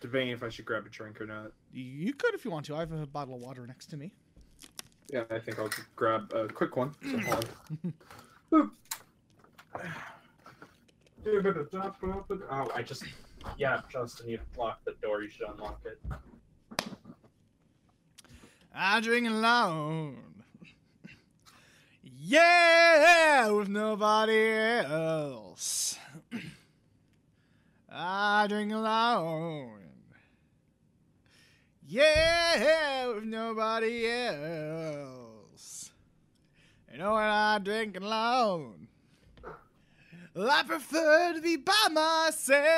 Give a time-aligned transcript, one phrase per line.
[0.00, 1.52] debating if I should grab a drink or not.
[1.72, 2.76] You could if you want to.
[2.76, 4.12] I have a bottle of water next to me.
[5.10, 6.94] Yeah, I think I'll grab a quick one.
[8.50, 8.70] So.
[12.50, 13.04] Oh, I just.
[13.58, 15.22] Yeah, Justin, you locked the door.
[15.22, 16.00] You should unlock it.
[18.74, 20.16] I drink alone.
[22.02, 25.98] Yeah, with nobody else.
[27.92, 29.87] I drink alone.
[31.90, 35.90] Yeah, with nobody else.
[36.92, 38.88] You know when I drink alone.
[40.38, 42.68] I prefer to be by myself.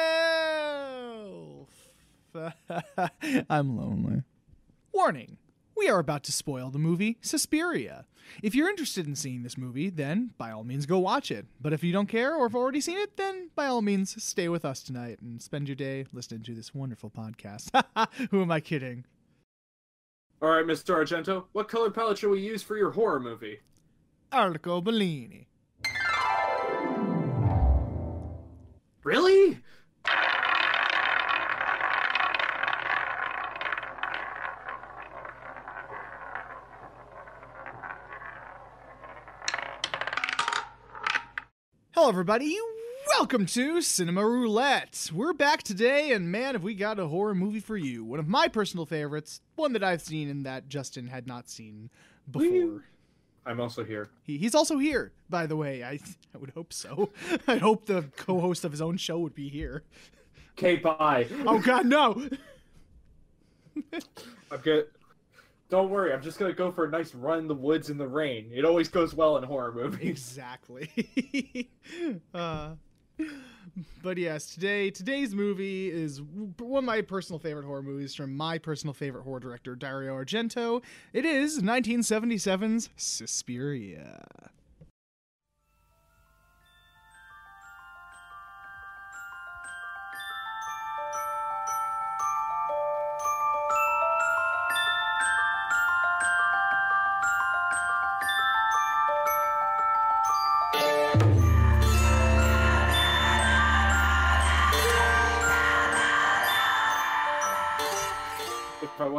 [3.50, 4.22] I'm lonely.
[4.92, 5.38] Warning.
[5.76, 8.06] We are about to spoil the movie Suspiria.
[8.42, 11.46] If you're interested in seeing this movie, then by all means go watch it.
[11.60, 14.48] But if you don't care or have already seen it, then by all means stay
[14.48, 17.70] with us tonight and spend your day listening to this wonderful podcast.
[18.30, 19.04] Who am I kidding?
[20.42, 20.94] All right, Mr.
[20.96, 23.60] Argento, what color palette should we use for your horror movie?
[24.32, 25.44] Arcobaleno.
[29.04, 29.58] Really?
[42.00, 42.56] Hello, everybody.
[43.18, 45.10] Welcome to Cinema Roulette.
[45.12, 48.06] We're back today, and man, have we got a horror movie for you.
[48.06, 51.90] One of my personal favorites, one that I've seen and that Justin had not seen
[52.30, 52.84] before.
[53.44, 54.08] I'm also here.
[54.22, 55.84] He, he's also here, by the way.
[55.84, 55.98] I
[56.34, 57.10] I would hope so.
[57.46, 59.82] I hope the co-host of his own show would be here.
[60.52, 61.26] Okay, bye.
[61.44, 62.30] Oh God, no!
[64.50, 64.86] I'm good.
[65.70, 68.08] Don't worry, I'm just gonna go for a nice run in the woods in the
[68.08, 68.50] rain.
[68.52, 70.02] It always goes well in horror movies.
[70.02, 71.70] exactly.
[72.34, 72.72] uh,
[74.02, 78.58] but yes, today today's movie is one of my personal favorite horror movies from my
[78.58, 80.82] personal favorite horror director Dario Argento.
[81.12, 84.50] It is 1977's Suspiria.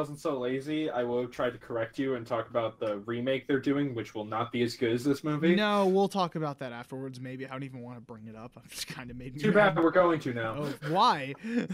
[0.02, 3.60] Wasn't so lazy, I will try to correct you and talk about the remake they're
[3.60, 5.54] doing, which will not be as good as this movie.
[5.56, 7.20] No, we'll talk about that afterwards.
[7.20, 8.52] Maybe I don't even want to bring it up.
[8.66, 10.56] It just kind of made me Too bad we're going to now.
[10.58, 11.36] Oh, why?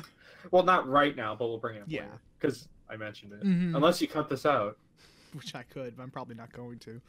[0.52, 2.06] Well, not right now, but we'll bring it up Yeah.
[2.40, 3.44] Because I mentioned it.
[3.44, 3.76] Mhm.
[3.76, 4.78] Unless you cut this out.
[5.34, 7.02] Which I could, but I'm probably not going to.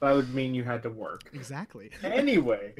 [0.00, 1.30] That would mean you had to work.
[1.32, 1.90] Exactly.
[2.02, 2.74] Anyway.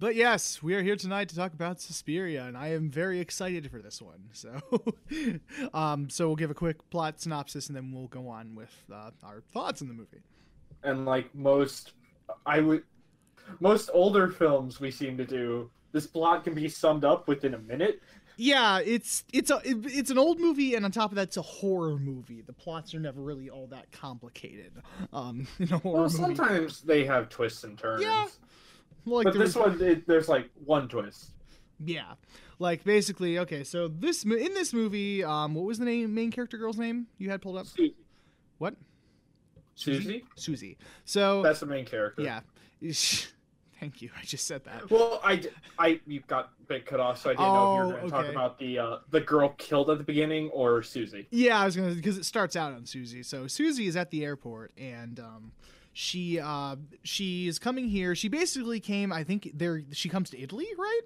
[0.00, 3.70] But yes, we are here tonight to talk about Suspiria, and I am very excited
[3.70, 4.30] for this one.
[4.32, 4.58] So,
[5.74, 9.10] um, so we'll give a quick plot synopsis, and then we'll go on with uh,
[9.22, 10.22] our thoughts on the movie.
[10.84, 11.92] and like most
[12.46, 12.82] I would
[13.60, 17.58] most older films we seem to do, this plot can be summed up within a
[17.58, 18.00] minute.
[18.38, 21.36] Yeah, it's it's a it- it's an old movie, and on top of that, it's
[21.36, 22.40] a horror movie.
[22.40, 24.72] The plots are never really all that complicated.
[25.12, 26.14] Um, in a horror Well, movie.
[26.16, 28.02] sometimes they have twists and turns.
[28.02, 28.28] Yeah,
[29.04, 31.30] like but this was- one, it, there's like one twist.
[31.82, 32.12] Yeah,
[32.58, 33.64] like basically, okay.
[33.64, 37.30] So this in this movie, um, what was the name main character girl's name you
[37.30, 37.66] had pulled up?
[37.66, 37.94] Susie.
[38.58, 38.74] What?
[39.74, 40.24] Susie?
[40.36, 40.76] Susie.
[41.06, 42.20] So That's the main character.
[42.22, 42.40] yeah.
[43.80, 44.10] Thank you.
[44.20, 44.90] I just said that.
[44.90, 45.42] Well, I,
[45.78, 47.96] I you got a bit cut off, so I didn't know if you were Oh,
[47.96, 51.26] going to talk about the uh, the girl killed at the beginning or Susie.
[51.30, 53.22] Yeah, I was gonna because it starts out on Susie.
[53.22, 55.52] So Susie is at the airport and um,
[56.00, 58.14] she uh, she is coming here.
[58.14, 59.12] She basically came.
[59.12, 59.82] I think there.
[59.92, 61.00] She comes to Italy, right?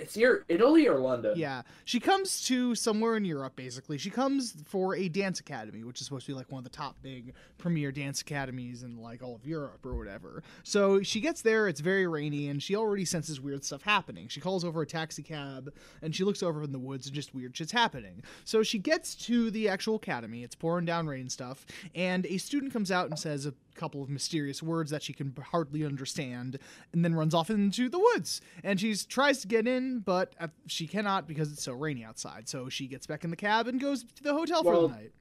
[0.00, 1.36] It's either Italy or London.
[1.36, 3.54] Yeah, she comes to somewhere in Europe.
[3.56, 6.64] Basically, she comes for a dance academy, which is supposed to be like one of
[6.64, 10.42] the top big premier dance academies in like all of Europe or whatever.
[10.62, 11.68] So she gets there.
[11.68, 14.28] It's very rainy, and she already senses weird stuff happening.
[14.28, 15.72] She calls over a taxi cab,
[16.02, 18.22] and she looks over in the woods, and just weird shit's happening.
[18.44, 20.42] So she gets to the actual academy.
[20.42, 23.50] It's pouring down rain stuff, and a student comes out and says
[23.80, 26.58] couple of mysterious words that she can hardly understand,
[26.92, 28.40] and then runs off into the woods.
[28.62, 32.48] And she tries to get in, but uh, she cannot because it's so rainy outside.
[32.48, 35.12] So she gets back in the cab and goes to the hotel for the night.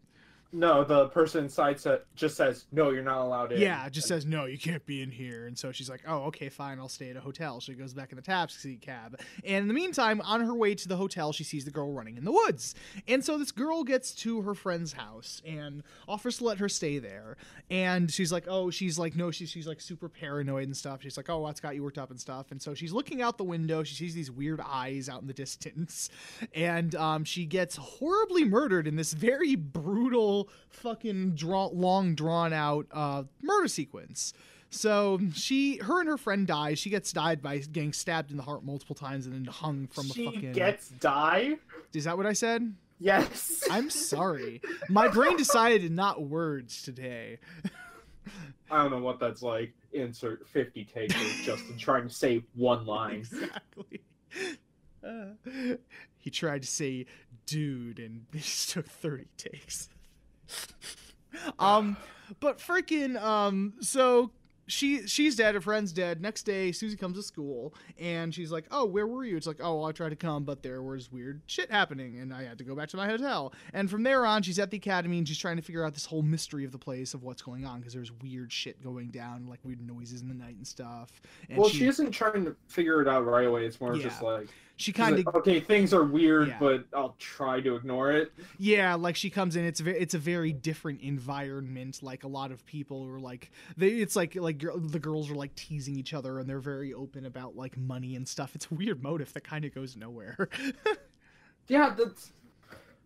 [0.51, 4.25] No, the person inside sa- just says, "No, you're not allowed in." Yeah, just says
[4.25, 5.45] no, you can't be in here.
[5.45, 8.11] And so she's like, "Oh, okay, fine, I'll stay at a hotel." She goes back
[8.11, 11.43] in the taxi cab, and in the meantime, on her way to the hotel, she
[11.43, 12.73] sees the girl running in the woods.
[13.07, 16.97] And so this girl gets to her friend's house and offers to let her stay
[16.97, 17.37] there.
[17.69, 21.17] And she's like, "Oh, she's like, no, she's she's like super paranoid and stuff." She's
[21.17, 23.43] like, "Oh, what's got you worked up and stuff?" And so she's looking out the
[23.43, 23.83] window.
[23.83, 26.09] She sees these weird eyes out in the distance,
[26.55, 30.38] and um, she gets horribly murdered in this very brutal,
[30.69, 34.33] fucking draw, long drawn out uh, murder sequence.
[34.69, 36.75] So she, her and her friend die.
[36.75, 40.05] She gets died by getting stabbed in the heart multiple times and then hung from
[40.05, 40.51] she a fucking.
[40.51, 41.57] gets die.
[41.93, 42.75] Is that what I said?
[42.99, 43.63] Yes.
[43.71, 44.61] I'm sorry.
[44.89, 47.39] My brain decided not words today.
[48.69, 49.73] I don't know what that's like.
[49.91, 53.19] Insert 50 takes of Justin trying to say one line.
[53.19, 54.01] exactly.
[55.03, 55.77] Uh,
[56.17, 57.05] he tried to say
[57.47, 59.89] dude and it just took 30 takes.
[61.59, 61.97] um
[62.39, 64.31] but freaking um so
[64.67, 68.65] she she's dead her friend's dead next day susie comes to school and she's like
[68.69, 71.11] oh where were you it's like oh well, i tried to come but there was
[71.11, 74.27] weird shit happening and i had to go back to my hotel and from there
[74.27, 76.71] on she's at the academy and she's trying to figure out this whole mystery of
[76.71, 80.21] the place of what's going on because there's weird shit going down like weird noises
[80.21, 81.19] in the night and stuff
[81.49, 83.65] and well, she, isn't trying to figure it out right away.
[83.65, 84.03] It's more Yeah.
[84.03, 84.47] just like,
[84.79, 86.57] she kind of like, okay, things are weird, Yeah.
[86.59, 88.31] but I'll try to ignore it.
[88.57, 89.65] Yeah, like she comes in.
[89.65, 91.99] It's it's a very different environment.
[92.01, 93.89] Like a lot of people are like they.
[93.89, 97.57] It's like like the girls are like teasing each other, and they're very open about
[97.57, 98.55] like money and stuff.
[98.55, 100.47] It's a weird motive that kind of goes nowhere.
[101.67, 102.31] Yeah, that's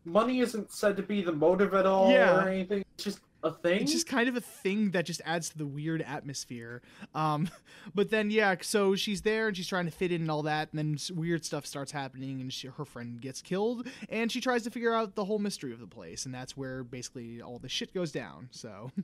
[0.06, 2.38] money isn't said to be the motive at all Yeah.
[2.46, 2.86] or anything.
[2.96, 3.81] It's just a thing.
[3.81, 6.81] it's just kind of a thing that just adds to the weird atmosphere.
[7.13, 7.50] Um,
[7.95, 10.69] but then yeah, so she's there and she's trying to fit in and all that,
[10.72, 14.63] and then weird stuff starts happening, and she, her friend gets killed, and she tries
[14.63, 17.69] to figure out the whole mystery of the place, and that's where basically all the
[17.69, 18.50] shit goes down.
[18.51, 18.92] So.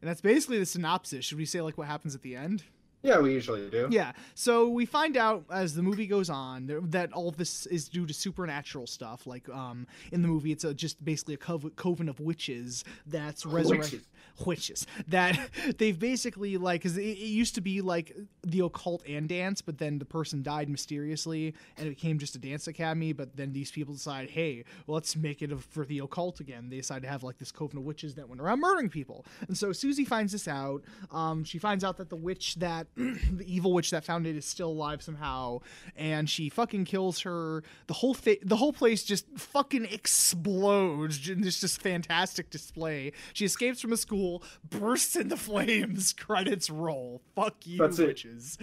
[0.00, 1.24] And that's basically the synopsis.
[1.24, 2.62] Should we say like what happens at the end?
[3.02, 3.88] Yeah, we usually do.
[3.90, 4.12] Yeah.
[4.34, 8.14] So we find out as the movie goes on that all this is due to
[8.14, 9.26] supernatural stuff.
[9.26, 13.46] Like um, in the movie, it's a, just basically a cov- coven of witches that's
[13.46, 14.02] resurrected.
[14.44, 15.38] Witches that
[15.78, 19.78] they've basically like because it, it used to be like the occult and dance, but
[19.78, 23.12] then the person died mysteriously and it became just a dance academy.
[23.12, 26.68] But then these people decide, hey, well, let's make it a, for the occult again.
[26.68, 29.24] They decide to have like this coven of witches that went around murdering people.
[29.46, 30.82] And so Susie finds this out.
[31.12, 34.44] Um, she finds out that the witch that the evil witch that found it is
[34.44, 35.60] still alive somehow,
[35.96, 37.62] and she fucking kills her.
[37.86, 41.28] The whole thing, the whole place just fucking explodes.
[41.28, 43.12] in this just fantastic display.
[43.32, 46.12] She escapes from a school, bursts into flames.
[46.12, 47.22] Credits roll.
[47.34, 48.58] Fuck you, That's witches.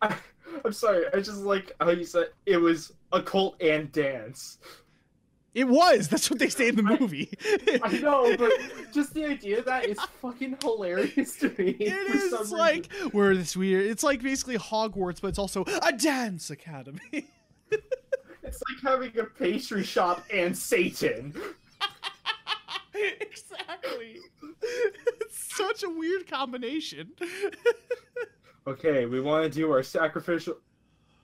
[0.00, 0.16] I,
[0.64, 1.04] I'm sorry.
[1.12, 4.58] I just like how you said it was occult and dance.
[5.54, 6.08] It was.
[6.08, 7.30] That's what they say in the movie.
[7.82, 8.52] I know, but
[8.92, 11.76] just the idea of that is fucking hilarious to me.
[11.78, 12.58] It is it's reason.
[12.58, 13.86] like we're this weird.
[13.86, 17.00] It's like basically Hogwarts, but it's also a dance academy.
[17.70, 21.34] it's like having a pastry shop and Satan.
[22.94, 24.18] exactly.
[25.20, 27.10] It's such a weird combination.
[28.64, 30.54] Okay, we want to do our sacrificial,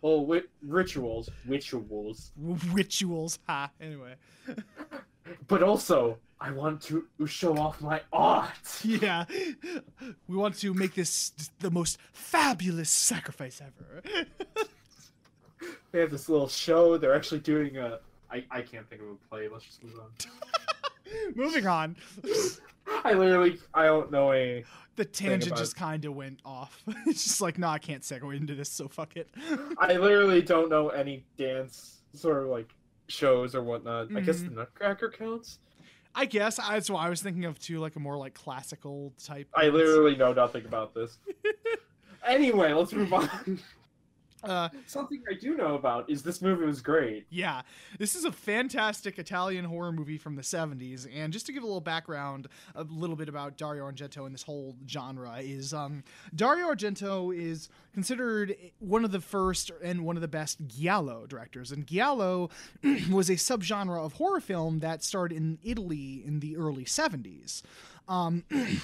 [0.02, 2.32] well, wi- rituals, rituals,
[2.72, 3.70] Rituals, ha.
[3.80, 4.14] Anyway,
[5.48, 8.50] but also I want to show off my art.
[8.84, 9.24] yeah,
[10.28, 14.02] we want to make this the most fabulous sacrifice ever.
[15.90, 16.98] They have this little show.
[16.98, 17.98] They're actually doing a.
[18.30, 19.48] I, I can't think of a play.
[19.48, 20.10] Let's just move on.
[21.34, 21.96] Moving on,
[23.04, 24.64] I literally I don't know a.
[24.96, 26.82] the tangent just kind of went off.
[27.06, 29.28] it's just like, no, I can't segue into this, so fuck it.
[29.78, 32.74] I literally don't know any dance sort of like
[33.08, 34.14] shows or whatnot.
[34.14, 35.58] I guess the Nutcracker counts.
[36.14, 39.48] I guess that's what I was thinking of too, like a more like classical type.
[39.54, 39.74] I dance.
[39.74, 41.18] literally know nothing about this.
[42.26, 43.60] anyway, let's move on.
[44.42, 47.26] Uh, Something I do know about is this movie was great.
[47.30, 47.62] Yeah,
[47.98, 51.06] this is a fantastic Italian horror movie from the 70s.
[51.14, 54.42] And just to give a little background, a little bit about Dario Argento and this
[54.42, 56.04] whole genre is um,
[56.34, 61.72] Dario Argento is considered one of the first and one of the best giallo directors.
[61.72, 62.50] And giallo
[63.10, 67.62] was a subgenre of horror film that started in Italy in the early 70s.
[68.06, 68.44] Um,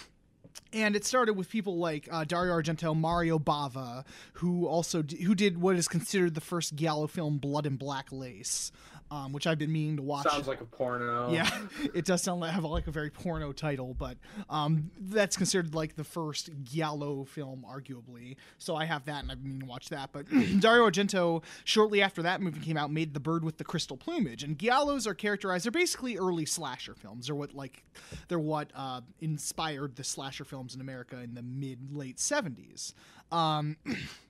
[0.72, 5.34] and it started with people like uh, Dario Argento, Mario Bava, who also d- who
[5.34, 8.72] did what is considered the first giallo film, Blood and Black Lace.
[9.14, 10.26] Um, which I've been meaning to watch.
[10.28, 11.32] Sounds like a porno.
[11.32, 11.48] Yeah,
[11.94, 14.16] it does sound like have like a very porno title, but
[14.50, 18.36] um, that's considered like the first giallo film, arguably.
[18.58, 20.10] So I have that, and I've been meaning to watch that.
[20.12, 20.26] But
[20.58, 24.42] Dario Argento, shortly after that movie came out, made The Bird with the Crystal Plumage,
[24.42, 25.64] and giallos are characterized.
[25.64, 27.26] They're basically early slasher films.
[27.26, 27.84] They're what like
[28.26, 32.94] they're what uh, inspired the slasher films in America in the mid late seventies.
[33.30, 33.76] Um,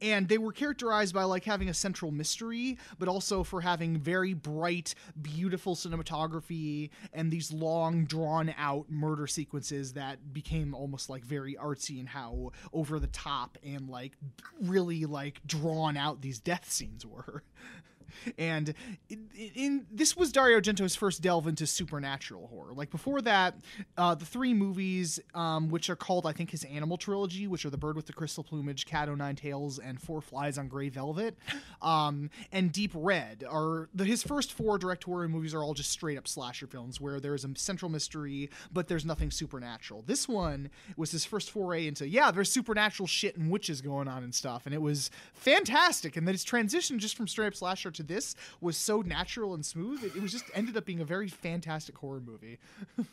[0.00, 4.34] and they were characterized by like having a central mystery but also for having very
[4.34, 11.54] bright beautiful cinematography and these long drawn out murder sequences that became almost like very
[11.54, 14.12] artsy and how over the top and like
[14.60, 17.42] really like drawn out these death scenes were
[18.38, 18.74] and
[19.08, 22.72] in, in, this was Dario Argento's first delve into supernatural horror.
[22.72, 23.56] Like before that,
[23.96, 27.70] uh, the three movies, um, which are called I think his Animal trilogy, which are
[27.70, 30.88] The Bird with the Crystal Plumage, Cat O' Nine Tails, and Four Flies on Grey
[30.88, 31.36] Velvet,
[31.82, 35.90] um, and Deep Red are the, his first four direct horror movies are all just
[35.90, 40.02] straight up slasher films where there's a central mystery but there's nothing supernatural.
[40.06, 44.22] This one was his first foray into yeah, there's supernatural shit and witches going on
[44.22, 46.16] and stuff, and it was fantastic.
[46.16, 49.64] And then his transition just from straight up slasher to this was so natural and
[49.64, 50.04] smooth.
[50.04, 52.58] It, it was just ended up being a very fantastic horror movie.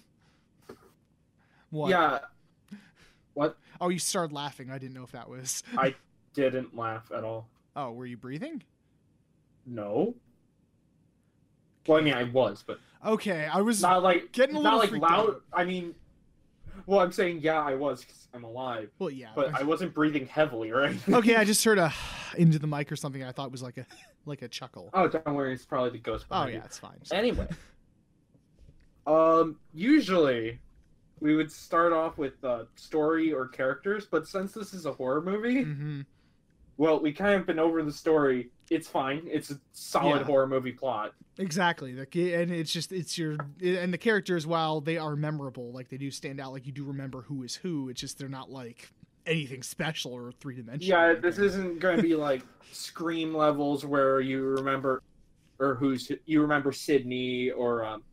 [1.70, 1.90] what?
[1.90, 2.20] Yeah.
[3.34, 3.58] What?
[3.82, 4.70] Oh, you started laughing.
[4.70, 5.64] I didn't know if that was.
[5.78, 5.96] I
[6.34, 7.48] didn't laugh at all.
[7.76, 8.64] Oh, were you breathing?
[9.66, 10.16] No.
[11.88, 14.92] Well, I mean, I was, but okay, I was not like getting a little not
[14.92, 15.30] like loud.
[15.30, 15.42] Out.
[15.52, 15.96] I mean,
[16.86, 18.90] well, I'm saying yeah, I was because I'm alive.
[19.00, 20.96] Well, yeah, but I wasn't breathing heavily right?
[21.10, 21.94] Okay, I just heard a
[22.38, 23.24] into the mic or something.
[23.24, 23.86] I thought was like a
[24.25, 24.90] like a chuckle.
[24.94, 26.25] Oh, don't worry, it's probably the ghost.
[26.32, 26.62] Oh yeah, you.
[26.66, 26.98] it's fine.
[27.12, 27.48] Anyway,
[29.08, 30.60] um, usually
[31.20, 35.22] we would start off with uh, story or characters, but since this is a horror
[35.22, 36.02] movie, mm-hmm.
[36.77, 38.50] Well, we kind of been over the story.
[38.70, 39.22] It's fine.
[39.25, 40.24] It's a solid Yeah.
[40.24, 41.13] horror movie plot.
[41.38, 45.89] Exactly, like, and it's just it's your and the characters while they are memorable, like
[45.89, 47.89] they do stand out, like you do remember who is who.
[47.89, 48.92] It's just they're not like
[49.25, 50.88] anything special or three dimensional.
[50.88, 55.01] Yeah, this isn't going to be like Scream levels where you remember,
[55.60, 58.03] or who's you remember Sydney or um.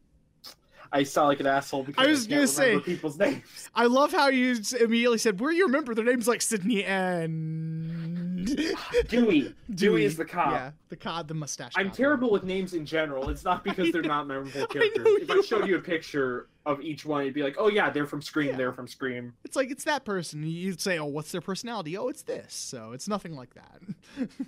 [0.92, 3.70] I sound like an asshole because I was can't gonna say- people's names.
[3.76, 8.29] I love how you immediately said where you remember their names like Sydney and
[9.08, 9.54] Dewey.
[9.74, 10.52] Dewey is the cop.
[10.52, 11.72] Yeah, the cod, the mustache.
[11.76, 11.96] I'm cop.
[11.96, 13.28] terrible with names in general.
[13.28, 15.04] It's not because they're not memorable characters.
[15.04, 17.90] know If I showed you a picture of each one, you'd be like, "Oh yeah,
[17.90, 18.50] they're from Scream.
[18.50, 18.56] Yeah.
[18.56, 20.42] They're from Scream." It's like it's that person.
[20.46, 22.52] You'd say, "Oh, what's their personality?" Oh, it's this.
[22.54, 24.28] So it's nothing like that.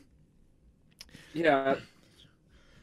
[1.34, 1.76] Yeah.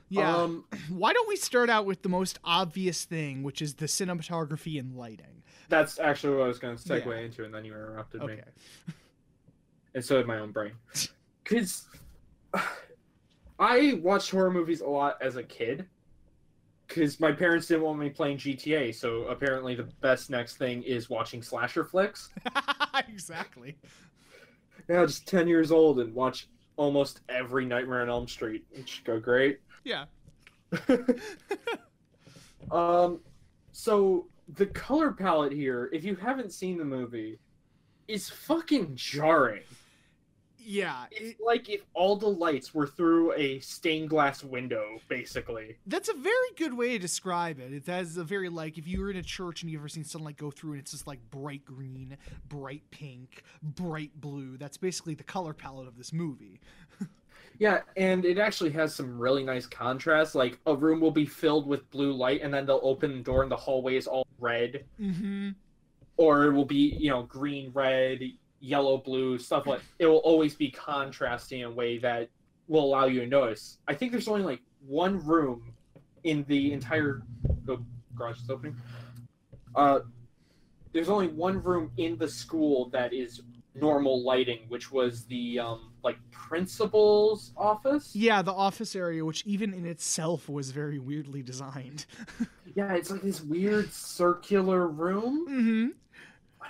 [0.10, 0.36] yeah.
[0.38, 4.80] Um, Why don't we start out with the most obvious thing, which is the cinematography
[4.80, 5.44] and lighting?
[5.70, 7.18] that's actually what I was going to segue Yeah.
[7.26, 8.42] into, and then you interrupted me, Okay.
[9.96, 10.74] And so did my own brain.
[11.44, 11.88] Because
[13.60, 15.88] I watched horror movies a lot as a kid.
[16.88, 21.10] Because my parents didn't want me playing GTA, so apparently the best next thing is
[21.10, 22.30] watching slasher flicks.
[23.08, 23.78] exactly.
[24.88, 29.20] Now just ten years old and watch almost every Nightmare on Elm Street, which go
[29.20, 29.60] great.
[29.84, 30.06] Yeah.
[32.72, 33.20] Um,
[33.72, 37.40] so the color palette here, if you haven't seen the movie,
[38.08, 39.64] is fucking jarring.
[40.72, 41.06] Yeah.
[41.10, 45.78] It's like if all the lights were through a stained glass window, basically.
[45.88, 47.74] That's a very good way to describe it.
[47.74, 50.04] It has a very like if you were in a church and you've ever seen
[50.04, 54.58] sunlight go through and it's just like bright green, bright pink, bright blue.
[54.58, 56.60] That's basically the color palette of this movie.
[57.58, 60.34] Yeah, and it actually has some really nice contrast.
[60.34, 63.44] Like a room will be filled with blue light, and then they'll open the door,
[63.44, 65.50] and the hallway is all red, Mm-hmm.
[66.16, 68.22] or it will be you know green, red,
[68.60, 69.82] yellow, blue, stuff like.
[70.00, 72.30] It will always be contrasting in a way that
[72.68, 73.80] will allow you to notice.
[73.88, 75.74] I think there's only like one room
[76.24, 77.24] in the entire.
[77.68, 77.80] Oh,
[78.16, 78.76] garage is opening.
[79.76, 80.00] Uh,
[80.94, 83.42] there's only one room in the school that is
[83.76, 88.16] normal lighting, which was the um like principal's office.
[88.16, 92.06] Yeah, the office area, which even in itself was very weirdly designed.
[92.76, 95.48] Yeah, it's like this weird circular room.
[95.50, 95.88] mm-hmm.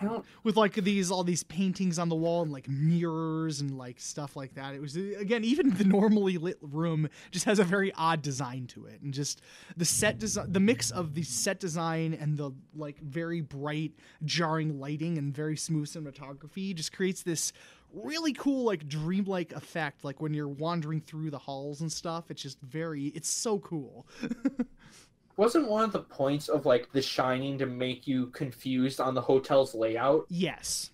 [0.02, 0.26] I don't.
[0.44, 4.36] With like these all these paintings on the wall and like mirrors and like stuff
[4.36, 4.74] like that.
[4.74, 8.86] It was again even the normally lit room just has a very odd design to
[8.86, 9.42] it, and just
[9.78, 14.80] the set design, the mix of the set design and the like very bright, jarring
[14.80, 17.52] lighting and very smooth cinematography just creates this
[17.92, 22.42] really cool like dreamlike effect like when you're wandering through the halls and stuff it's
[22.42, 24.06] just very it's so cool
[25.40, 29.22] Wasn't one of the points of like The Shining to make you confused on the
[29.22, 30.26] hotel's layout?
[30.28, 30.92] yes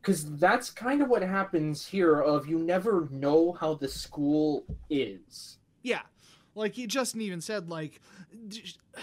[0.00, 2.20] Because that's kind of what happens here.
[2.20, 5.58] Of you never know how the school is.
[5.82, 6.02] yeah
[6.54, 8.00] like he Justin even said like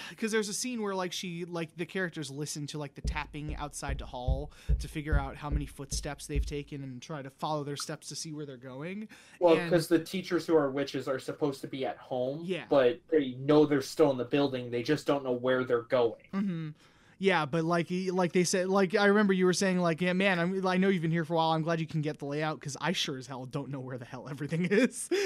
[0.10, 3.56] because there's a scene where like she like the characters listen to like the tapping
[3.56, 7.64] outside the hall to figure out how many footsteps they've taken and try to follow
[7.64, 9.08] their steps to see where they're going
[9.40, 12.66] Well, because the teachers who are witches are supposed to be at home, Yeah.
[12.70, 14.70] but they know they're still in the building.
[14.72, 16.22] They just don't know where they're going.
[16.34, 16.70] hmm
[17.18, 20.40] Yeah, but like like they said, like I remember you were saying, like yeah, man,
[20.40, 21.52] I'm, I know you've been here for a while.
[21.52, 23.98] I'm glad you can get the layout because I sure as hell don't know where
[23.98, 25.10] the hell everything is.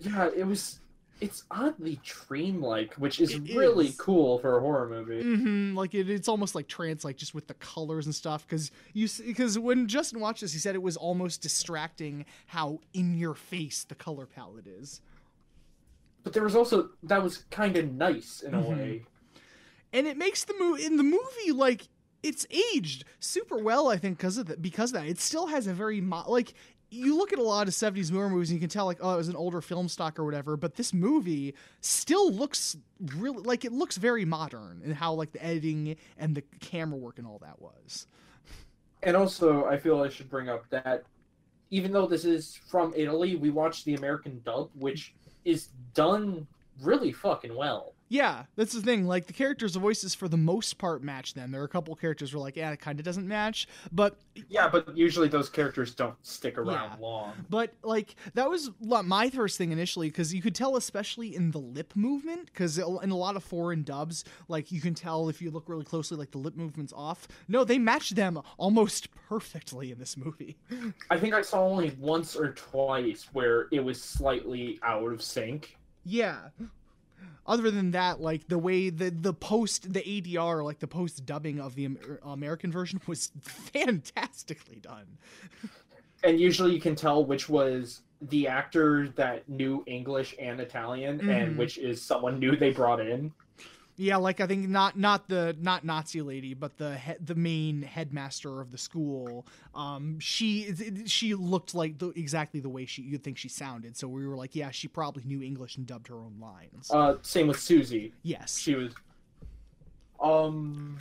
[0.00, 0.78] Yeah, it was.
[1.20, 3.96] It's oddly dreamlike, which is It really is.
[3.96, 5.22] cool for a horror movie.
[5.22, 8.46] hmm Like it, it's almost like trance, like just with the colors and stuff.
[8.46, 13.16] Because you, because when Justin watched this, he said it was almost distracting how in
[13.16, 15.00] your face the color palette is.
[16.22, 18.68] But there was also that was kind of nice in a Mhm.
[18.68, 19.06] way.
[19.92, 21.88] and it makes the movie in the movie like
[22.22, 25.68] it's aged super well i think because of that because of that it still has
[25.68, 26.54] a very mo- like
[26.90, 29.14] you look at a lot of 70s horror movies and you can tell like oh
[29.14, 32.76] it was an older film stock or whatever but this movie still looks
[33.16, 37.18] really like it looks very modern in how like the editing and the camera work
[37.18, 38.06] and all that was
[39.02, 41.04] And also, I feel I should bring up that
[41.70, 45.14] even though this is from Italy, we watched the American dub, which
[45.44, 46.46] is done
[46.80, 47.94] really fucking well.
[48.08, 51.60] Yeah that's the thing like the characters voices for the most part match them there
[51.60, 54.16] are a couple characters where like yeah it kind of doesn't match but
[54.48, 56.96] Yeah, but usually those characters don't stick around Yeah.
[57.00, 57.32] long.
[57.48, 61.58] But like that was my first thing initially because you could tell, especially in the
[61.58, 65.50] lip movement, because in a lot of foreign dubs, like you can tell if you
[65.50, 67.26] look really closely, like the lip movement's off.
[67.48, 70.56] No, they match them almost perfectly in this movie.
[71.10, 75.76] I think I saw only once or twice where it was slightly out of sync.
[76.04, 76.48] Yeah.
[77.46, 81.60] Other than that, like the way the the post the ADR, like the post dubbing
[81.60, 85.06] of the Amer- American version was fantastically done.
[86.24, 91.30] And usually you can tell which was the actor that knew English and Italian Mhm.
[91.42, 93.32] and which is someone new they brought in.
[93.98, 97.80] Yeah, like I think not not the not Nazi lady, but the he, the main
[97.82, 99.46] headmaster of the school.
[99.74, 100.74] Um, she
[101.06, 103.96] she looked like the, exactly the way she you'd think she sounded.
[103.96, 106.90] So we were like, yeah, she probably knew English and dubbed her own lines.
[106.90, 108.12] Uh, same with Susie.
[108.22, 108.58] yes.
[108.58, 108.92] She was.
[110.20, 110.98] Um,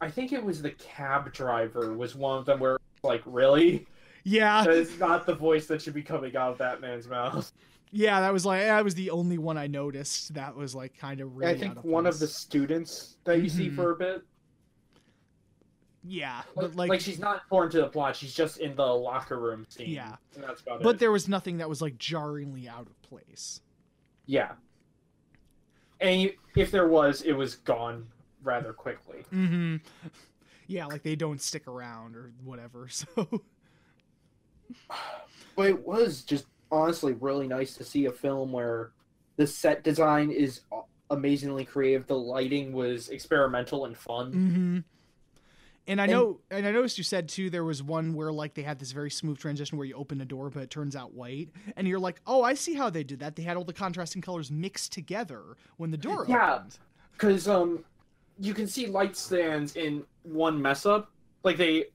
[0.00, 3.86] I think it was the cab driver was one of them where like really
[4.24, 4.64] Yeah.
[4.64, 7.52] that is not the voice that should be coming out of that man's mouth.
[7.96, 11.20] Yeah, that was like that was the only one I noticed that was like kind
[11.20, 11.52] of really.
[11.52, 13.76] I think out of one of the students that you see Mhm.
[13.76, 14.22] for a bit.
[16.06, 18.14] Yeah, Like, but like, like she's not important to the plot.
[18.16, 19.88] She's just in the locker room scene.
[19.90, 20.16] Yeah.
[20.34, 20.98] and that's about but it.
[20.98, 23.60] there was nothing that was like jarringly out of place.
[24.26, 24.52] Yeah.
[26.00, 28.06] And you, if there was, it was gone
[28.42, 29.24] rather quickly.
[29.32, 29.76] Mm-hmm.
[30.66, 32.88] Yeah, like they don't stick around or whatever.
[32.90, 33.42] So
[35.56, 38.90] But it was just honestly really nice to see a film where
[39.36, 40.60] the set design is
[41.10, 42.06] amazingly creative.
[42.06, 44.32] The lighting was experimental and fun.
[44.32, 44.78] Mm-hmm.
[45.86, 47.50] And I And- know, and I noticed you said too.
[47.50, 50.24] There was one where like they had this very smooth transition where you open a
[50.24, 53.18] door, but it turns out white, and you're like, "Oh, I see how they did
[53.20, 53.36] that.
[53.36, 55.42] They had all the contrasting colors mixed together
[55.76, 56.54] when the door Yeah.
[56.54, 56.78] opened." Yeah,
[57.12, 57.84] because um,
[58.40, 61.10] you can see light stands in one mess up.
[61.42, 61.86] Like they,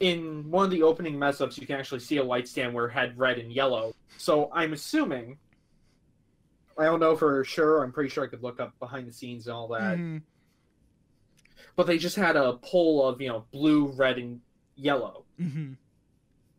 [0.00, 2.86] in one of the opening mess ups, you can actually see a light stand where
[2.86, 3.94] it had red and yellow.
[4.18, 5.38] So I'm assuming.
[6.78, 7.84] I don't know for sure.
[7.84, 9.98] I'm pretty sure I could look up behind the scenes and all that.
[9.98, 10.22] Mhm.
[11.76, 14.40] But they just had a pole of you know blue, red, and
[14.74, 15.24] yellow.
[15.38, 15.76] Mhm.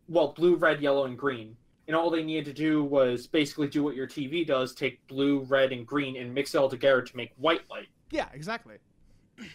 [0.08, 1.56] Well, blue, red, yellow, and green.
[1.86, 5.40] And all they needed to do was basically do what your TV does: take blue,
[5.40, 7.88] red, and green and mix it all together to make white light.
[8.10, 8.76] Yeah, exactly.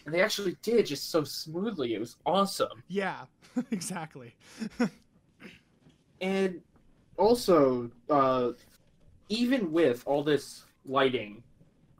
[0.04, 1.94] And they actually did just so smoothly.
[1.94, 2.82] It was awesome.
[2.88, 3.24] Yeah,
[3.70, 4.34] exactly.
[6.20, 6.60] And
[7.16, 8.52] also, uh,
[9.28, 11.42] even with all this lighting,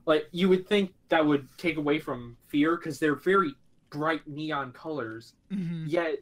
[0.05, 3.53] like you would think that would take away from fear because they're very
[3.89, 5.33] bright neon colors.
[5.51, 5.85] Mhm.
[5.87, 6.19] Yet,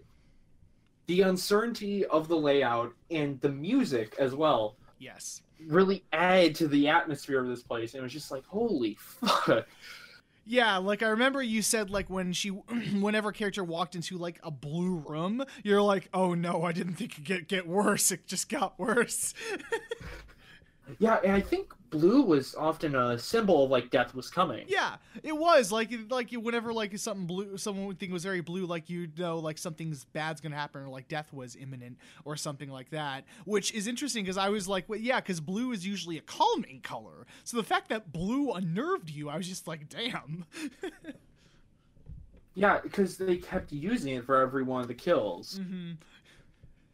[1.08, 5.42] the uncertainty of the layout and the music as well Yes.
[5.68, 7.94] really add to the atmosphere of this place.
[7.94, 9.68] And it was just like, holy fuck.
[10.52, 12.50] Yeah, like I remember you said like when she
[13.00, 17.20] whenever character walked into like a blue room, you're like, "Oh no, I didn't think
[17.20, 18.12] it get get worse.
[18.12, 19.34] It just got worse."
[20.98, 24.66] Yeah, and I think blue was often a symbol of like death was coming.
[24.68, 28.66] yeah, it was like like whenever like something blue someone would think was very blue
[28.66, 32.70] like you know like something's bad's to happen or like death was imminent or something
[32.70, 36.18] like that, which is interesting cuz I was like, well, yeah, cuz blue is usually
[36.18, 37.26] a calming color.
[37.44, 40.46] So the fact that blue unnerved you, I was just like, "Damn."
[42.56, 45.58] Yeah, because they kept using it for every one of the kills.
[45.64, 45.92] hmm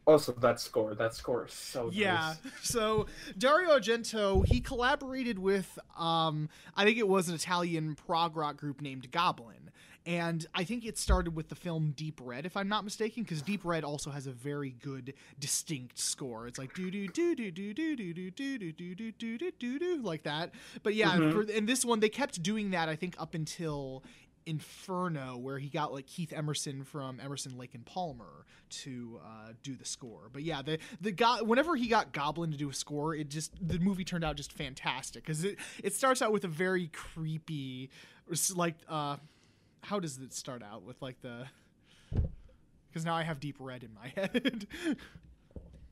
[0.06, 0.94] Also, that score.
[0.94, 2.34] That score is so Yeah.
[2.44, 2.52] nice.
[2.62, 8.56] So Dario Argento, he collaborated with um I think it was an Italian prog rock
[8.56, 9.70] group named Goblin.
[10.06, 13.42] And I think it started with the film Deep Red, if I'm not mistaken, because
[13.42, 16.46] Deep Red also has a very good, distinct score.
[16.46, 19.38] It's like do do do do do do do do do do do do do
[19.38, 20.52] do do do like that.
[20.84, 21.32] But yeah, Mhm.
[21.32, 22.88] for in this one they kept doing that.
[22.88, 24.04] I think up until
[24.46, 29.74] Inferno, where he got like Keith Emerson from Emerson Lake and Palmer to uh, do
[29.74, 30.30] the score.
[30.32, 33.52] But yeah, the the guy whenever he got Goblin to do a score, it just
[33.60, 37.90] the movie turned out just fantastic because it it starts out with a very creepy,
[38.54, 39.16] like uh,
[39.82, 41.46] how does it start out with like the
[42.88, 44.66] because now I have Deep Red in my head.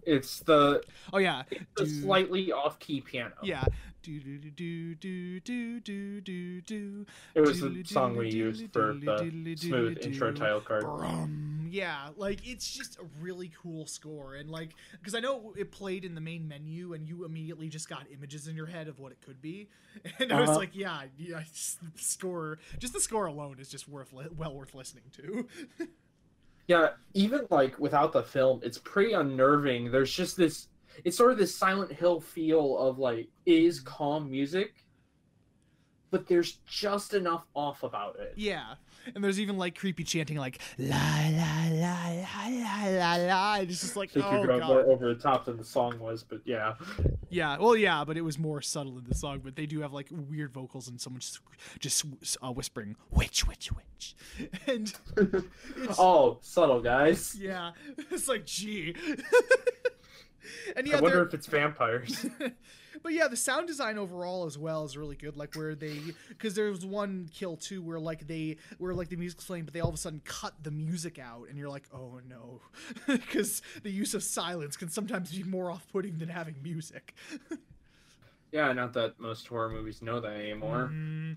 [0.06, 1.42] It's the, oh yeah,
[1.76, 3.34] the slightly off-key piano.
[3.42, 3.64] yeah.
[4.02, 7.06] Do do do do do do do do.
[7.34, 10.84] It was the song we used for the smooth intro title card.
[11.70, 16.04] Yeah, like it's just a really cool score, and like because I know it played
[16.04, 19.10] in the main menu, and you immediately just got images in your head of what
[19.12, 19.68] it could be,
[20.20, 20.58] and I was Uh-huh.
[20.58, 24.54] like, yeah, yeah, just the score, just the score alone is just worth li- well
[24.54, 25.48] worth listening to.
[26.66, 29.90] Yeah, even like without the film, it's pretty unnerving.
[29.90, 30.68] There's just this
[31.04, 33.88] it's sort of this Silent Hill feel of like is mm-hmm.
[33.88, 34.84] calm music,
[36.10, 38.34] but there's just enough off about it.
[38.36, 38.74] yeah,
[39.14, 40.96] and there's even like creepy chanting like la
[41.30, 43.54] la la la la la la.
[43.56, 44.68] It's just like think oh you're going god.
[44.68, 46.74] more over the top than the song was, but yeah.
[47.30, 49.40] Yeah, well, yeah, but it was more subtle in the song.
[49.42, 51.40] But they do have like weird vocals and someone just
[51.80, 52.04] just
[52.42, 54.16] uh, whispering "witch, witch, witch,"
[54.66, 57.36] and it's, oh, subtle guys.
[57.38, 57.72] yeah,
[58.10, 58.94] it's like gee.
[60.76, 62.26] and yeah, I wonder if it's vampires.
[63.04, 65.36] But yeah, the sound design overall as well is really good.
[65.36, 69.16] Like where they, because there was one kill too where like they, where like the
[69.16, 71.84] music's playing, but they all of a sudden cut the music out, and you're like,
[71.92, 72.62] oh no,
[73.06, 77.14] because the use of silence can sometimes be more off-putting than having music.
[78.52, 80.90] yeah, not that most horror movies know that anymore.
[80.92, 81.36] Mm,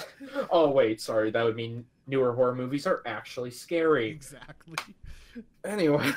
[0.50, 4.10] Oh wait, sorry, that would mean newer horror movies are actually scary.
[4.10, 4.78] exactly.
[5.64, 6.12] Anyway.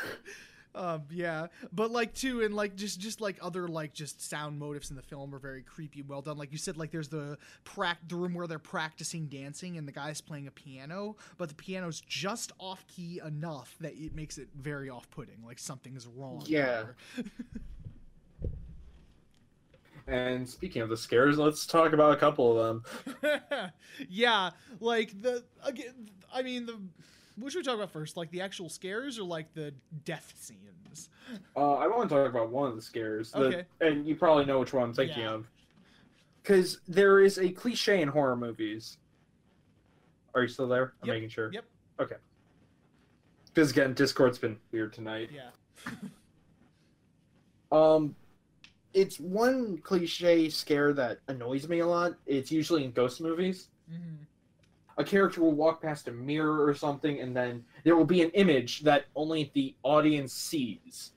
[0.78, 4.92] Um, yeah, but like too, and like just just like other like just sound motifs
[4.92, 6.38] in the film are very creepy, well done.
[6.38, 9.92] Like you said, like there's the prac the room where they're practicing dancing, and the
[9.92, 14.50] guy's playing a piano, but the piano's just off key enough that it makes it
[14.56, 16.44] very off putting, like something is wrong.
[16.46, 16.84] Yeah.
[20.10, 22.82] And speaking of the scares, let's talk about a couple of
[23.22, 23.72] them.
[24.10, 26.80] yeah, like the again, I mean the.
[27.38, 28.18] What should we talk about first?
[28.18, 29.74] Like the actual scares or like the
[30.06, 31.10] death scenes?
[31.56, 33.32] Uh, I want to talk about one of the scares.
[33.32, 33.66] the- Okay.
[33.82, 35.34] And you probably know which one I'm thinking Yeah.
[35.34, 35.48] of.
[36.42, 38.98] Because there is a cliche in horror movies.
[40.34, 40.94] Are you still there?
[41.02, 41.52] I'm Yep, making sure.
[41.54, 41.66] yep.
[42.00, 42.16] Okay.
[43.48, 45.30] Because again, Discord's been weird tonight.
[45.32, 45.52] Yeah.
[47.70, 48.16] Um,
[48.94, 52.14] it's one cliche scare that annoys me a lot.
[52.26, 53.68] It's usually in ghost movies.
[53.90, 54.24] hmm
[54.98, 58.30] a character will walk past a mirror or something, and then there will be an
[58.32, 61.12] image that only the audience sees.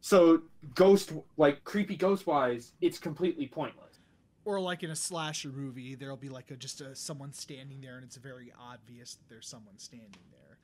[0.00, 0.42] So,
[0.74, 3.98] ghost, like creepy ghost wise, it's completely pointless.
[4.44, 7.96] or like in a slasher movie there'll be like a just a, someone standing there
[7.96, 10.58] and it's very obvious that there's someone standing there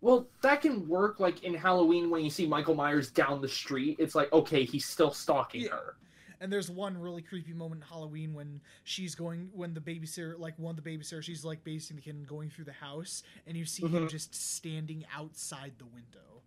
[0.00, 3.96] Well, that can work like in Halloween when you see Michael Myers down the street.
[3.98, 5.70] It's like, okay, he's still stalking Yeah.
[5.70, 5.96] her.
[6.42, 10.58] And there's one really creepy moment in halloween when she's going when the babysitter like
[10.58, 13.56] one of the babysitter she's like babysitting the kid and going through the house and
[13.56, 14.10] you see him Mhm.
[14.10, 16.42] just standing outside the window.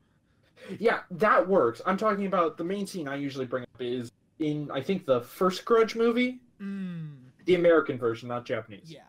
[0.80, 1.82] Yeah, that works.
[1.86, 5.22] I'm talking about the main scene I usually bring up is in, I think, the
[5.22, 8.92] first Grudge movie, mm, the American version, not Japanese.
[8.92, 9.02] yeah.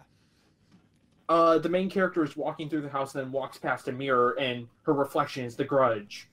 [1.29, 4.39] Uh, the main character is walking through the house and then walks past a mirror
[4.39, 6.29] and her reflection is the grudge.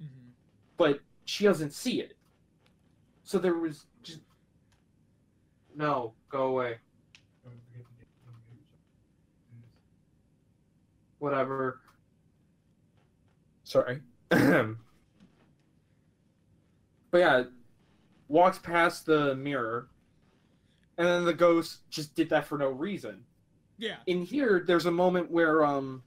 [0.00, 0.06] Hmm
[0.76, 2.13] but she doesn't see it
[3.24, 4.20] so there was just
[5.74, 6.76] no go away.
[11.18, 11.80] Whatever.
[13.64, 14.00] Sorry.
[17.10, 17.44] But yeah
[18.28, 19.88] walks past the mirror
[20.98, 23.24] and then the ghost just did that for no reason.
[23.78, 23.96] Yeah.
[24.06, 26.02] In here there's a moment where um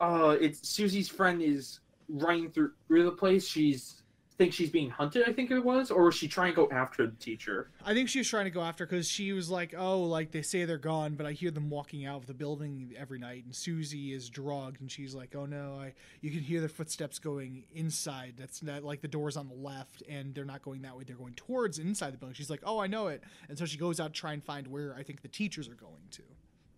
[0.00, 3.46] uh it's susie's friend is running through through the place.
[3.46, 4.01] She's
[4.38, 7.06] thinks she's being hunted i think it was or was she trying to go after
[7.06, 7.70] the teacher?
[7.84, 10.42] I think she was trying to go after because she was like oh like they
[10.42, 13.54] say they're gone but i hear them walking out of the building every night and
[13.54, 17.64] susie is drugged and she's like oh no i you can hear their footsteps going
[17.74, 18.34] inside.
[18.38, 21.04] That's not like the doors on the left and they're not going that way.
[21.04, 22.34] They're going towards inside the building.
[22.34, 23.22] She's like oh i know it.
[23.48, 25.74] And so she goes out to try and find where i think the teachers are
[25.74, 26.22] going to.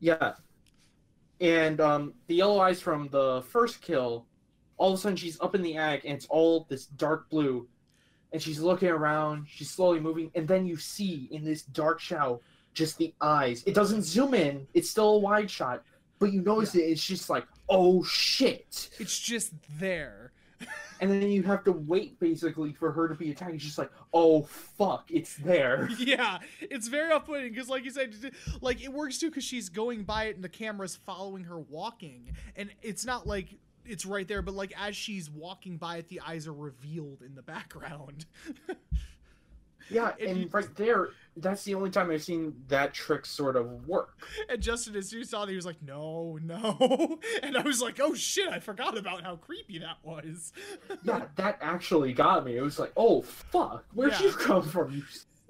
[0.01, 0.35] Yeah.
[1.41, 4.27] And um the yellow eyes from the first kill
[4.77, 7.69] all of a sudden she's up in the attic and it's all this dark blue,
[8.33, 9.47] and she's looking around.
[9.49, 12.41] She's slowly moving, and then you see in this dark shadow
[12.75, 13.63] just the eyes.
[13.67, 14.67] It doesn't zoom in.
[14.75, 15.85] It's still a wide shot,
[16.19, 16.81] but you notice it.
[16.81, 18.91] It's just like, oh shit.
[18.99, 20.33] It's just there.
[21.01, 23.55] and then you have to wait basically for her to be attacked.
[23.55, 25.89] It's just like, oh fuck, it's there.
[25.99, 28.15] yeah, it's very off-putting because, like you said,
[28.61, 32.33] like it works too because she's going by it and the camera's following her walking,
[32.57, 33.49] and it's not like
[33.85, 37.35] it's right there, but like as she's walking by it, the eyes are revealed in
[37.35, 38.27] the background.
[39.91, 43.87] Yeah, and, and right there, that's the only time I've seen that trick sort of
[43.87, 44.17] work.
[44.49, 48.01] And Justin, as you saw that, he was like, "No, no," and I was like,
[48.01, 50.53] "Oh shit, I forgot about how creepy that was."
[51.05, 52.57] yeah, that actually got me.
[52.57, 54.23] It was like, "Oh fuck, where'd yeah.
[54.23, 55.05] you come from?"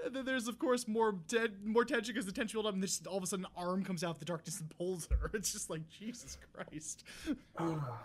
[0.05, 2.83] And then there's of course more dead, more tension because the tension build up, and
[2.83, 5.31] then all of a sudden, an arm comes out of the darkness and pulls her.
[5.33, 7.05] It's just like Jesus Christ.
[7.57, 8.01] Ah.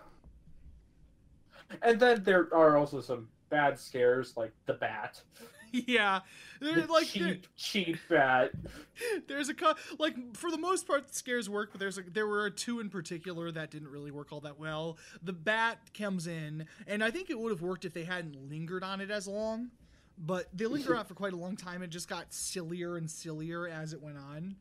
[1.82, 5.22] And then there are also some bad scares, like the bat.
[5.72, 6.22] yeah,
[6.60, 8.52] they're the like cheap, cheap bat.
[9.28, 9.54] There's a
[9.98, 12.90] like for the most part, the scares work, but there's a, there were two in
[12.90, 14.98] particular that didn't really work all that well.
[15.24, 18.84] The bat comes in, and I think it would have worked if they hadn't lingered
[18.84, 19.70] on it as long.
[20.18, 21.82] But they lingered on for quite a long time.
[21.82, 24.58] It just got sillier and sillier as it went on.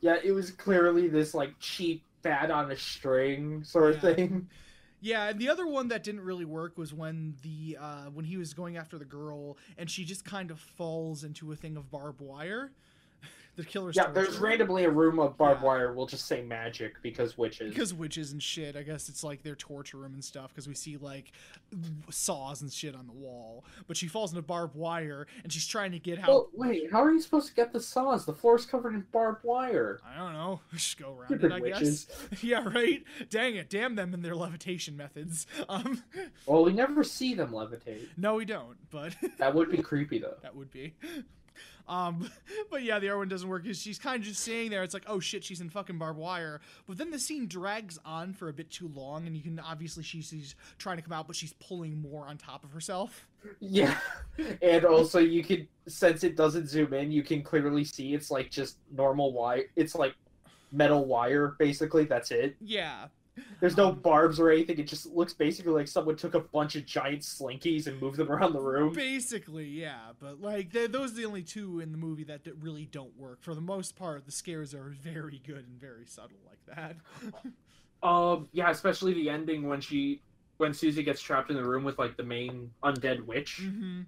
[0.00, 4.48] Yeah, it was clearly this like cheap bat on a string sort of thing.
[5.04, 8.36] Yeah, and the other one that didn't really work was when the uh, when he
[8.36, 11.90] was going after the girl and she just kind of falls into a thing of
[11.90, 12.70] barbed wire
[13.56, 13.92] the killer.
[13.94, 15.66] Yeah, there's randomly a room of barbed yeah.
[15.66, 15.92] wire.
[15.92, 17.72] We'll just say magic because witches.
[17.72, 18.76] Because witches and shit.
[18.76, 20.48] I guess it's like their torture room and stuff.
[20.48, 21.32] Because we see like
[22.10, 23.64] saws and shit on the wall.
[23.86, 26.28] But she falls into barbed wire and she's trying to get out.
[26.28, 28.24] Well, wait, how are you supposed to get the saws?
[28.24, 30.00] The floor's covered in barbed wire.
[30.06, 30.60] I don't know.
[30.72, 31.52] Just go around Stupid it.
[31.52, 32.06] I witches.
[32.30, 32.42] guess.
[32.44, 33.02] yeah, right.
[33.28, 33.68] Dang it!
[33.68, 35.46] Damn them and their levitation methods.
[35.68, 36.02] Um.
[36.44, 38.08] Well, we never see them levitate.
[38.16, 38.76] No, we don't.
[38.90, 40.34] But that would be creepy though.
[40.42, 40.94] That would be.
[41.88, 42.30] Um,
[42.70, 44.82] but yeah, the other one doesn't work because she's kind of just sitting there.
[44.82, 46.60] It's like, oh shit, she's in fucking barbed wire.
[46.86, 50.02] But then the scene drags on for a bit too long, and you can obviously
[50.02, 53.26] she's, she's trying to come out, but she's pulling more on top of herself.
[53.60, 53.96] Yeah,
[54.62, 58.50] and also you can since it doesn't zoom in, you can clearly see it's like
[58.50, 59.64] just normal wire.
[59.76, 60.14] It's like
[60.70, 62.04] metal wire, basically.
[62.04, 62.56] That's it.
[62.60, 63.06] Yeah,
[63.60, 64.78] there's no barbs or anything.
[64.78, 68.30] It just looks basically like someone took a bunch of giant slinkies and moved them
[68.30, 68.92] around the room.
[68.92, 70.12] Basically, yeah.
[70.18, 73.42] But like, those are the only two in the movie that really don't work.
[73.42, 76.96] For the most part, the scares are very good and very subtle like that.
[78.06, 80.22] um, yeah, especially the ending when she,
[80.56, 83.60] when Susie gets trapped in the room with like the main undead witch.
[83.62, 84.02] Mm-hmm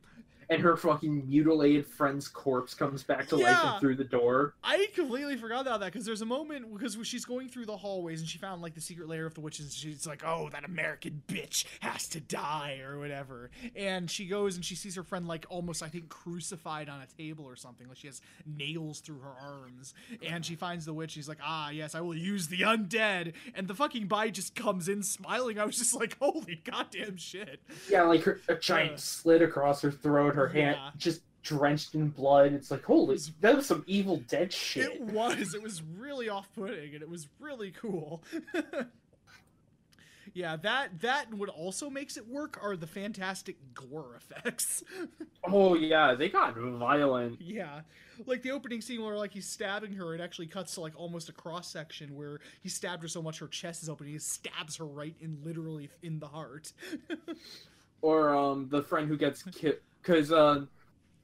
[0.51, 3.45] and her fucking mutilated friend's corpse comes back to yeah.
[3.51, 4.55] life and through the door.
[4.63, 8.21] I completely forgot about that because there's a moment because she's going through the hallways
[8.21, 9.67] and she found like the secret lair of the witches.
[9.67, 13.51] And she's like, "Oh, that American bitch has to die" or whatever.
[13.75, 17.07] And she goes and she sees her friend like almost, I think, crucified on a
[17.19, 17.89] table or something.
[17.89, 19.95] Like she has nails through her arms.
[20.27, 21.13] And she finds the witch.
[21.13, 24.89] She's like, "Ah, yes, I will use the undead." And the fucking bite just comes
[24.89, 25.59] in smiling.
[25.59, 29.83] I was just like, "Holy goddamn shit!" Yeah, like her, a giant uh, slit across
[29.83, 30.91] her throat her hand yeah.
[30.97, 32.53] just drenched in blood.
[32.53, 34.91] It's like, holy, that was some Evil Dead shit.
[34.91, 35.55] It was.
[35.55, 38.25] It was really off-putting, and it was really cool.
[40.35, 44.83] yeah, that that what also makes it work are the fantastic gore effects.
[45.45, 47.41] oh yeah, they got violent.
[47.41, 47.83] Yeah,
[48.27, 51.29] like the opening scene where like he's stabbing her, it actually cuts to like almost
[51.29, 54.07] a cross section where he stabbed her so much her chest is open.
[54.07, 56.73] He stabs her right in literally in the heart.
[58.03, 60.65] or um, the friend who gets killed because uh,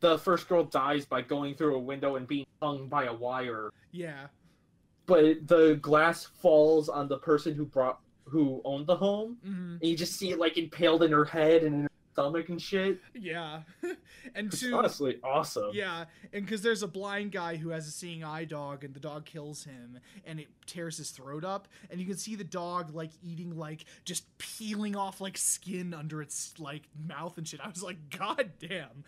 [0.01, 3.71] the first girl dies by going through a window and being hung by a wire.
[3.93, 4.27] Yeah.
[5.07, 9.77] But the glass falls on the person who brought who owned the home, mm-hmm.
[9.81, 12.61] and you just see it like impaled in her head and in her stomach and
[12.61, 13.01] shit.
[13.15, 13.61] Yeah,
[14.35, 15.71] and to honestly awesome.
[15.73, 19.01] Yeah, and because there's a blind guy who has a seeing eye dog, and the
[19.01, 22.95] dog kills him, and it tears his throat up, and you can see the dog
[22.95, 27.61] like eating like just peeling off like skin under its like mouth and shit.
[27.61, 29.05] I was like, God damn.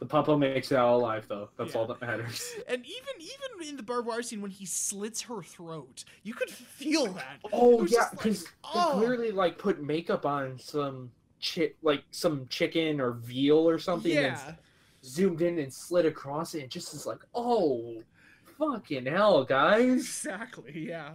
[0.00, 1.50] The papa makes it out alive, though.
[1.58, 1.80] That's yeah.
[1.80, 2.50] all that matters.
[2.68, 6.48] And even even in the barbed wire scene when he slits her throat, you could
[6.48, 7.38] feel that.
[7.52, 8.98] Oh yeah, because like, oh.
[8.98, 11.10] they clearly like put makeup on some
[11.42, 14.12] chi- like some chicken or veal or something.
[14.12, 14.40] Yeah.
[14.46, 14.56] And
[15.02, 16.62] zoomed in and slid across it.
[16.62, 18.02] And just is like, oh,
[18.58, 20.00] fucking hell, guys.
[20.00, 20.86] Exactly.
[20.88, 21.12] Yeah.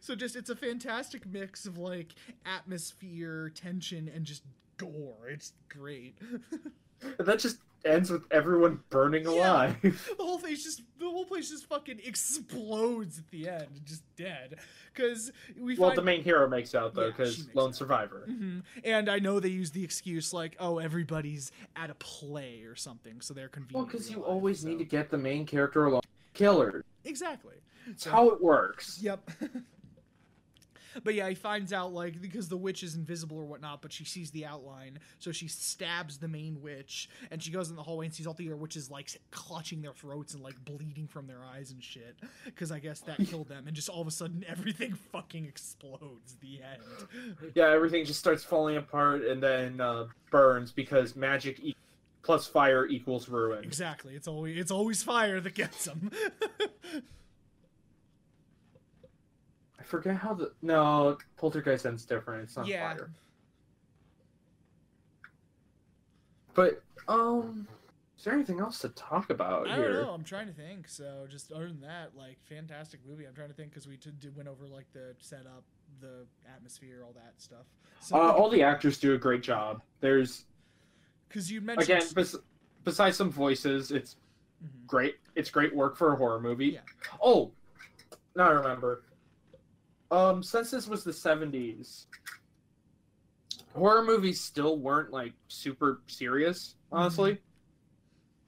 [0.00, 2.14] So just it's a fantastic mix of like
[2.44, 4.42] atmosphere, tension, and just
[4.76, 5.28] gore.
[5.28, 6.18] It's great.
[7.18, 9.76] that just ends with everyone burning alive.
[9.82, 14.02] the whole thing's just the whole whole place just fucking explodes at the end, just
[14.16, 14.56] dead.
[14.92, 15.98] Because we Well, find.
[15.98, 17.76] the main hero makes out though, because she makes lone out.
[17.76, 18.26] survivor.
[18.28, 18.62] Mhm.
[18.84, 23.20] And I know they use the excuse like, "Oh, everybody's at a play or something,"
[23.20, 23.74] so they're convenient.
[23.76, 26.02] Well, because you always need to get the main character along.
[26.32, 26.84] Killer.
[27.04, 27.54] exactly.
[27.86, 28.98] It's So- how it works.
[29.02, 29.30] Yep.
[31.02, 34.04] but yeah, he finds out like because the witch is invisible or whatnot, but she
[34.04, 38.06] sees the outline, so she stabs the main witch, and she goes in the hallway
[38.06, 41.44] and sees all the other witches like clutching their throats and like bleeding from their
[41.44, 42.16] eyes and shit.
[42.44, 46.36] Because I guess that killed them, and just all of a sudden everything fucking explodes.
[46.40, 47.52] The end.
[47.54, 51.76] Yeah, everything just starts falling apart and then uh, burns because magic e-
[52.22, 53.64] plus fire equals ruin.
[53.64, 54.14] Exactly.
[54.14, 56.10] It's always it's always fire that gets them.
[59.84, 62.44] I forget how the no poltergeist ends different.
[62.44, 62.94] It's not yeah.
[62.94, 63.10] fire.
[66.54, 67.68] But um,
[68.16, 69.92] is there anything else to talk about I here?
[69.92, 70.10] don't know.
[70.12, 70.88] I'm trying to think.
[70.88, 73.26] So just other than that, like fantastic movie.
[73.26, 75.64] I'm trying to think because we t- did went over like the setup,
[76.00, 77.66] the atmosphere, all that stuff.
[78.00, 79.82] So Uh, all the actors do a great job.
[80.00, 80.46] There's
[81.28, 82.36] because you mentioned again, bes-
[82.84, 84.16] besides some voices, it's
[84.64, 84.86] Mhm.
[84.86, 85.16] great.
[85.34, 86.68] It's great work for a horror movie.
[86.68, 86.80] Yeah.
[87.22, 87.52] Oh,
[88.34, 89.02] now I remember.
[90.10, 92.06] Um, since this was the '70s,
[93.74, 96.74] horror movies still weren't like super serious.
[96.92, 97.38] Honestly,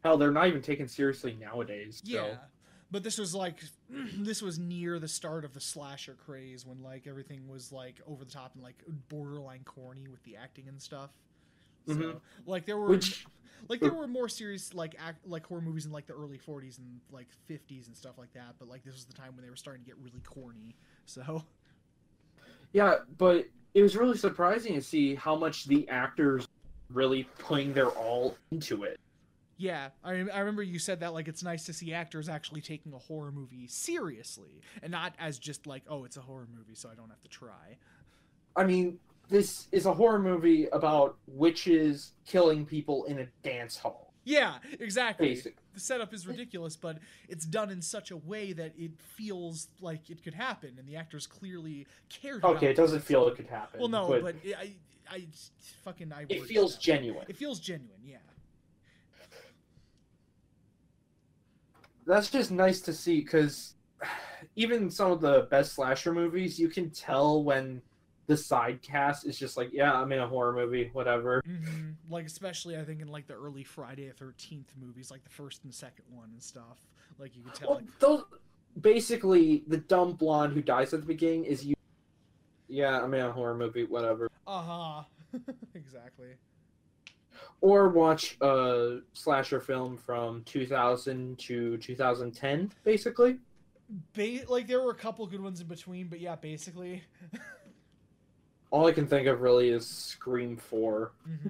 [0.05, 2.03] hell, they're not even taken seriously nowadays.
[2.05, 2.35] so- yeah.
[2.89, 3.59] But this was like
[3.91, 8.25] this was near the start of the slasher craze when like everything was like over
[8.25, 11.11] the top and like borderline corny with the acting and stuff.
[11.89, 12.21] So Mhm.
[12.47, 13.27] like there were Which
[13.69, 16.79] like there were more serious like act like horror movies in like the early 40s
[16.79, 19.51] and like 50s and stuff like that but like this was the time when they
[19.51, 21.45] were starting to get really corny so.
[22.73, 26.49] Yeah, but it was really surprising to see how much the actors
[26.91, 28.99] really putting their all into it.
[29.57, 32.93] yeah I, I remember you said that like it's nice to see actors actually taking
[32.93, 36.89] a horror movie seriously and not as just like oh it's a horror movie so
[36.91, 37.77] i don't have to try.
[38.57, 44.13] I mean, this is a horror movie about witches killing people in a dance hall.
[44.25, 45.57] yeah exactly Basic.
[45.75, 50.11] the setup is ridiculous but it's done in such a way that it feels like
[50.11, 53.47] it could happen and the actors clearly cared about Okay, it doesn't feel it could
[53.49, 53.81] happen.
[53.81, 54.73] well no but, but, it, i
[55.11, 55.25] i
[55.85, 56.81] fucking i it feels out.
[56.81, 57.25] genuine.
[57.29, 58.17] It feels genuine, yeah.
[62.07, 63.75] That's just nice to see because
[64.57, 67.83] even some of the best slasher movies, you can tell when
[68.27, 71.43] the side cast is just like, yeah, I'm in a horror movie, whatever.
[71.47, 75.31] hmm Like especially, I think in like the early Friday the Thirteenth movies, like the
[75.31, 76.79] first and second one and stuff.
[77.19, 78.23] Like you could tell, Well, like, those
[78.81, 81.75] basically the dumb blonde who dies at the beginning is you.
[82.69, 84.29] Yeah, I'm in a horror movie, whatever.
[84.47, 85.03] uh huh,
[85.75, 86.31] exactly.
[87.61, 93.39] Or watch a slasher film from 2000 to 2010, basically.
[94.15, 97.03] Ba- like there were a couple good ones in between, but yeah, basically.
[98.77, 101.13] All I can think of really is Scream 4.
[101.25, 101.49] hmm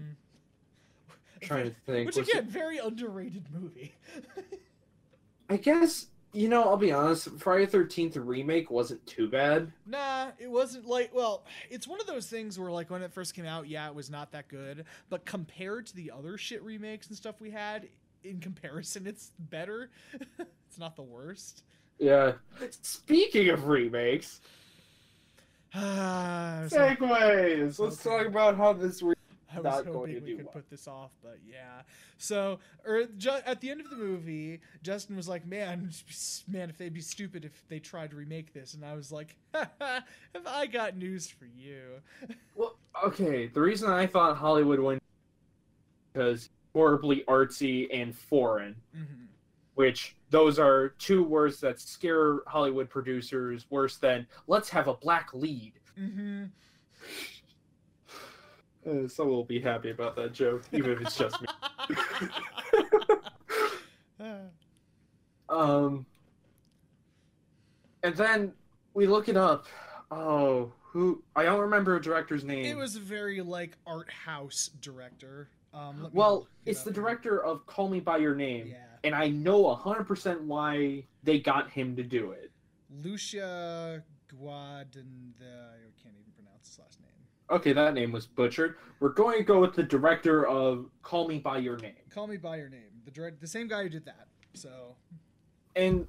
[1.41, 2.07] trying to think.
[2.07, 3.97] Which again, very underrated movie.
[5.51, 9.73] I guess, you know, I'll be honest, Friday the 13th remake wasn't too bad.
[9.87, 13.35] Nah, it wasn't like well, it's one of those things where like when it first
[13.35, 17.09] came out, yeah, it was not that good, but compared to the other shit remakes
[17.09, 17.89] and stuff we had,
[18.23, 19.91] in comparison, it's better.
[20.39, 21.65] it's not the worst.
[21.99, 22.35] Yeah.
[22.83, 24.41] Speaking of remakes,
[25.77, 27.79] I was, segues.
[27.79, 28.19] Let's Okay.
[28.19, 29.15] talk about how this re-
[29.53, 30.53] I was not going hoping to we could well.
[30.55, 31.83] put this off, but yeah.
[32.19, 35.91] So, or ju- at the end of the movie, Justin was like, "Man,
[36.49, 39.37] man, if they'd be stupid if they tried to remake this," and I was like,
[39.55, 40.03] "Have
[40.47, 42.01] I got news for you?"
[42.57, 43.47] Well, okay.
[43.49, 45.03] The reason I thought Hollywood went
[46.13, 49.26] because horribly artsy and foreign, hmm
[49.77, 55.31] which those are two words that scare Hollywood producers worse than let's have a black
[55.33, 55.75] lead.
[55.97, 56.45] hmm
[58.87, 61.49] Uh, someone will be happy about that joke, even if it's just me.
[65.49, 66.07] Um,
[68.03, 68.53] and then
[68.95, 69.67] we look it up.
[70.11, 71.23] Oh, who?
[71.37, 72.65] I don't remember a director's name.
[72.65, 75.51] It was a very like art house director.
[75.75, 79.75] Um, Well, it's the director of Call Me by Your Name, Yeah, and I know
[79.75, 82.51] hundred percent why they got him to do it.
[83.03, 85.43] Lucia Guadagnino.
[85.43, 87.11] I can't even pronounce his last name.
[87.51, 88.77] Okay, that name was butchered.
[88.99, 91.93] We're going to go with the director of Call Me by Your Name.
[92.09, 92.81] Call me by your name.
[93.05, 94.29] The direct, the same guy who did that.
[94.55, 94.97] So
[95.77, 96.07] And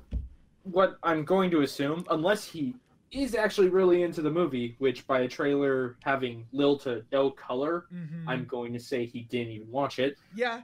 [0.64, 2.74] what I'm going to assume, unless he
[3.12, 7.86] is actually really into the movie, which by a trailer having little to no color,
[7.94, 8.26] mhm.
[8.28, 10.18] I'm going to say he didn't even watch it.
[10.36, 10.62] yeah.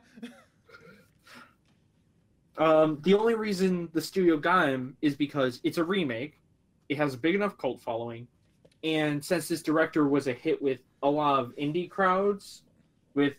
[2.57, 6.39] Um, the only reason the studio got him is because it's a remake.
[6.89, 8.27] It has a big enough cult following,
[8.83, 12.61] and since this director was a hit with a lot of indie crowds,
[13.15, 13.33] with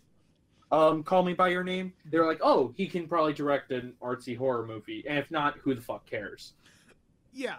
[0.73, 4.37] um, "Call Me by Your Name," they're like, "Oh, he can probably direct an artsy
[4.37, 6.55] horror movie." And if not, who the fuck cares?
[7.33, 7.59] Yeah,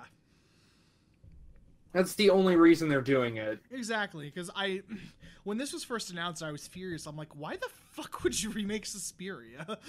[1.95, 3.59] That's the only reason they're doing it.
[3.71, 4.25] exactly.
[4.25, 4.81] Because I,
[5.45, 7.05] when this was first announced, I was furious.
[7.05, 9.77] I'm like, why the fuck would you remake Suspiria?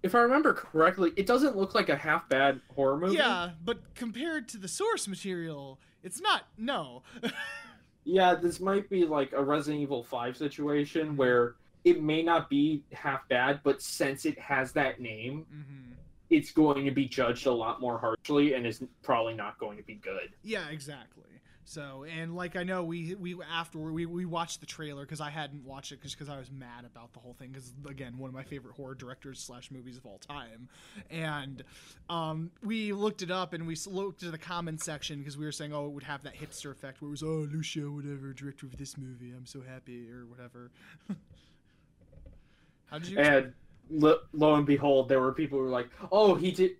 [0.00, 3.16] If I remember correctly, it doesn't look like a half bad horror movie.
[3.16, 6.44] yeah, but compared to the source material, it's not.
[6.56, 7.02] No.
[8.04, 12.82] Yeah, this might be like a Resident Evil 5 situation where it may not be
[12.92, 15.92] half bad, but since it has that name, hmm
[16.30, 19.82] it's going to be judged a lot more harshly and is probably not going to
[19.82, 20.30] be good.
[20.42, 21.24] Yeah, exactly.
[21.68, 25.28] So, and like I know we we after we we watched the trailer because I
[25.28, 28.34] hadn't watched it because I was mad about the whole thing because again one of
[28.34, 30.70] my favorite horror directors slash movies of all time,
[31.10, 31.62] and
[32.08, 35.52] um, we looked it up and we looked at the comment section because we were
[35.52, 38.64] saying oh it would have that hipster effect where it was oh Lucio whatever director
[38.64, 40.70] of this movie I'm so happy or whatever.
[42.86, 43.18] How did you?
[43.18, 43.52] And
[43.90, 46.72] lo, lo and behold, there were people who were like, "Oh, he did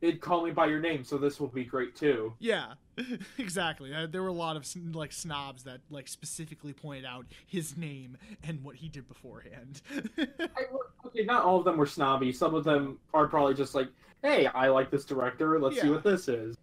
[0.00, 2.74] it call me by your name, so this will be great too." Yeah,
[3.38, 3.94] exactly.
[3.94, 8.16] Uh, there were a lot of like snobs that like specifically pointed out his name
[8.42, 9.82] and what he did beforehand.
[10.18, 10.64] I,
[11.06, 12.32] okay, not all of them were snobby.
[12.32, 13.88] Some of them are probably just like,
[14.22, 15.58] "Hey, I like this director.
[15.60, 16.56] Let's see what this is."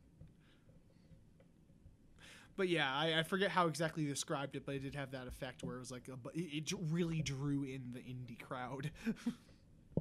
[2.59, 5.27] but yeah, I, I forget how exactly you described it, but it did have that
[5.27, 8.91] effect where it was like a, it, it really drew in the indie crowd.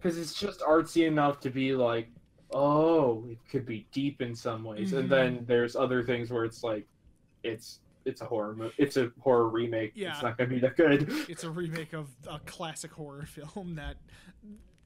[0.01, 2.09] because it's just artsy enough to be like,
[2.53, 4.99] oh, it could be deep in some ways, Mhm.
[5.01, 6.87] and then there's other things where it's like,
[7.43, 9.93] it's it's a horror mo- it's a horror remake.
[9.95, 10.13] Yeah.
[10.15, 11.07] It's not gonna be that good.
[11.29, 13.97] it's a remake of a classic horror film that.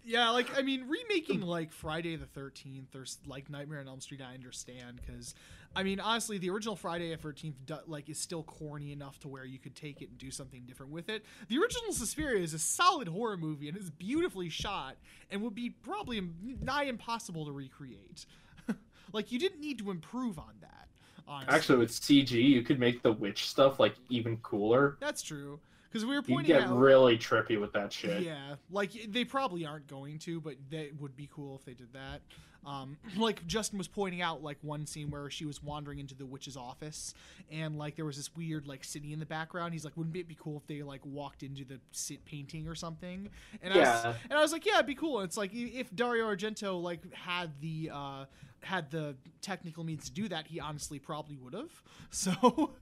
[0.04, 4.20] Yeah, like I mean, remaking like Friday the Thirteenth or like Nightmare on Elm Street,
[4.20, 5.34] I understand because,
[5.74, 7.56] I mean, honestly, the original Friday the Thirteenth
[7.86, 10.92] like is still corny enough to where you could take it and do something different
[10.92, 11.24] with it.
[11.48, 14.96] The original Suspiria is a solid horror movie and is beautifully shot
[15.30, 16.20] and would be probably
[16.60, 18.26] nigh impossible to recreate.
[19.12, 20.88] like you didn't need to improve on that.
[21.26, 21.54] Honestly.
[21.54, 24.96] Actually, with CG, you could make the witch stuff like even cooler.
[25.00, 25.58] that's true
[25.88, 26.78] because we were pointing You get out.
[26.78, 28.22] really trippy with that shit.
[28.22, 31.92] Yeah, like they probably aren't going to, but that would be cool if they did
[31.92, 32.20] that.
[32.66, 36.26] Um, like Justin was pointing out, like one scene where she was wandering into the
[36.26, 37.14] witch's office,
[37.50, 39.72] and like there was this weird like city in the background.
[39.72, 42.74] He's like, wouldn't it be cool if they like walked into the sit painting or
[42.74, 43.28] something?
[43.62, 45.20] And I was, and I was like, yeah, it'd be cool.
[45.20, 48.24] And it's like if Dario Argento like had the uh,
[48.62, 51.70] had the technical means to do that, he honestly probably would have.
[52.10, 52.72] So.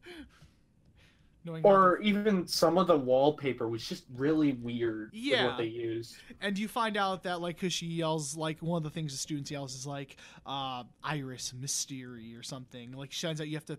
[1.44, 5.46] Knowing how the- Or even some of the wallpaper was just really weird Yeah.
[5.46, 6.16] what they used.
[6.40, 9.18] and you find out that like because she yells like one of the things the
[9.18, 10.16] students yells is like
[10.46, 13.78] uh iris mystery or something like she finds out you have to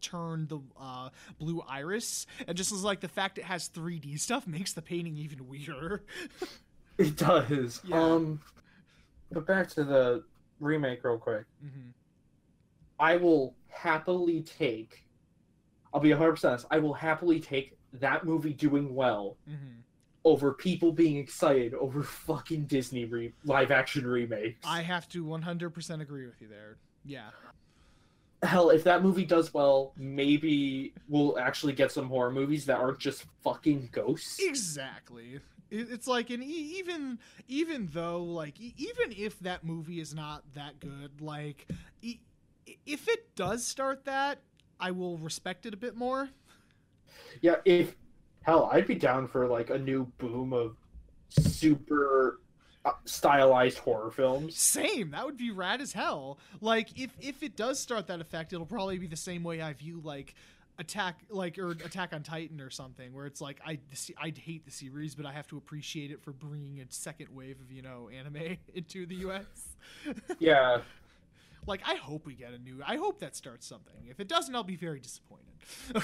[0.00, 4.46] turn the uh blue iris and just as like the fact it has 3d stuff
[4.46, 6.02] makes the painting even weirder
[6.98, 7.80] It does.
[7.84, 7.98] Yeah.
[7.98, 8.40] Um,
[9.32, 10.22] but back to the
[10.58, 11.44] remake real quick.
[11.64, 11.90] mm-hmm.
[12.98, 15.04] I will happily take.
[15.92, 16.66] I'll be 100 percent honest.
[16.70, 19.56] I will happily take that movie doing well hmm
[20.22, 24.66] over people being excited over fucking Disney re- live action remakes.
[24.68, 26.76] i have to 100% agree with you there
[27.06, 27.30] yeah
[28.42, 32.98] Hell, if that movie does well, maybe we'll actually get some horror movies that aren't
[32.98, 34.38] just fucking ghosts.
[34.40, 37.18] exactly it's like and even
[37.48, 41.66] even though like even if that movie is not that good like
[42.86, 44.40] if it does start that
[44.80, 46.28] i will respect it a bit more.
[47.40, 47.94] Yeah, if
[48.42, 50.76] hell, I'd be down for like a new boom of
[51.28, 52.40] super
[52.84, 54.56] uh, stylized horror films.
[54.56, 56.38] same that would be rad as hell.
[56.60, 59.72] Like if if it does start that effect it'll probably be the same way i
[59.72, 60.34] view like
[60.78, 64.32] attack like or attack on titan or something where it's like i the se- i
[64.34, 67.70] hate the series but i have to appreciate it for bringing a second wave of
[67.70, 69.44] you know anime into the us
[70.38, 70.80] Yeah,
[71.66, 72.80] Like, I hope we get a new.
[72.86, 74.06] I hope that starts something.
[74.08, 75.46] If it doesn't, I'll be very disappointed.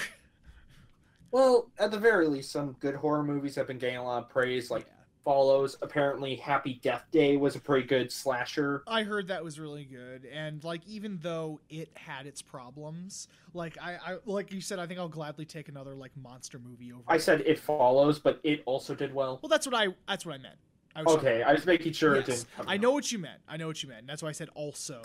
[1.31, 4.29] well, at the very least, some good horror movies have been getting a lot of
[4.29, 4.69] praise.
[4.71, 4.93] Like Yeah.
[5.25, 5.75] Follows.
[5.81, 8.81] Apparently, Happy Death Day was a pretty good slasher.
[8.87, 13.77] I heard that was really good, and like, even though it had its problems, like
[13.81, 17.03] I, I like you said, I think I'll gladly take another like monster movie over.
[17.09, 17.21] I it.
[17.23, 19.39] said it follows, but it also did well.
[19.43, 19.87] Well, that's what I.
[20.07, 20.55] That's what I meant.
[20.97, 22.55] I was Okay, I was making sure it Yes, didn't.
[22.55, 22.81] Come I out.
[22.81, 23.39] know what you meant.
[23.47, 24.07] I know what you meant.
[24.07, 25.01] That's why I said also.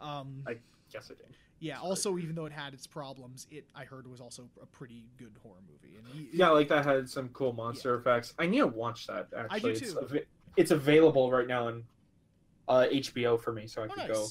[0.00, 0.56] Um, I
[0.92, 1.26] guess I did.
[1.60, 1.78] yeah.
[1.80, 5.32] Also, even though it had its problems, it I heard was also a pretty good
[5.42, 5.96] horror movie.
[5.96, 8.34] And y- Yeah, like that had some cool monster effects.
[8.38, 9.28] I need to watch that.
[9.36, 10.00] Actually, I do It's, too.
[10.00, 10.16] av-
[10.56, 11.84] it's available right now on
[12.68, 14.08] uh, HBO for me, so I Oh, could nice.
[14.08, 14.26] go.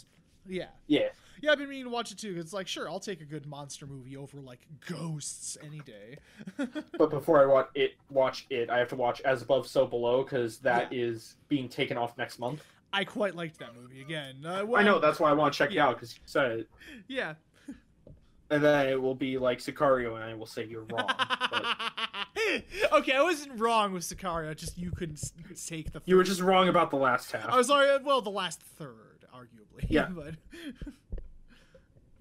[0.45, 0.67] Yeah.
[0.87, 1.09] Yeah,
[1.41, 2.35] Yeah, I've been meaning to watch it too.
[2.37, 6.17] It's like, sure, I'll take a good monster movie over like ghosts any day.
[6.97, 10.23] but before I watch it, watch it, I have to watch As Above, So Below
[10.23, 12.63] because that is being taken off next month.
[12.93, 14.01] I quite liked that movie.
[14.01, 15.85] Again, uh, I know that's why I want to check Yeah.
[15.85, 16.69] it out because you said it,
[17.07, 17.33] Yeah.
[18.49, 21.09] and then it will be like Sicario, and I will say you're wrong.
[22.91, 24.55] okay, I wasn't wrong with Sicario.
[24.55, 25.21] Just you couldn't
[25.65, 26.01] take the.
[26.05, 27.47] you were just wrong about the last half.
[27.49, 27.97] I was sorry.
[28.03, 29.85] Well, the last third, arguably.
[29.89, 30.07] Yeah.
[30.09, 30.35] but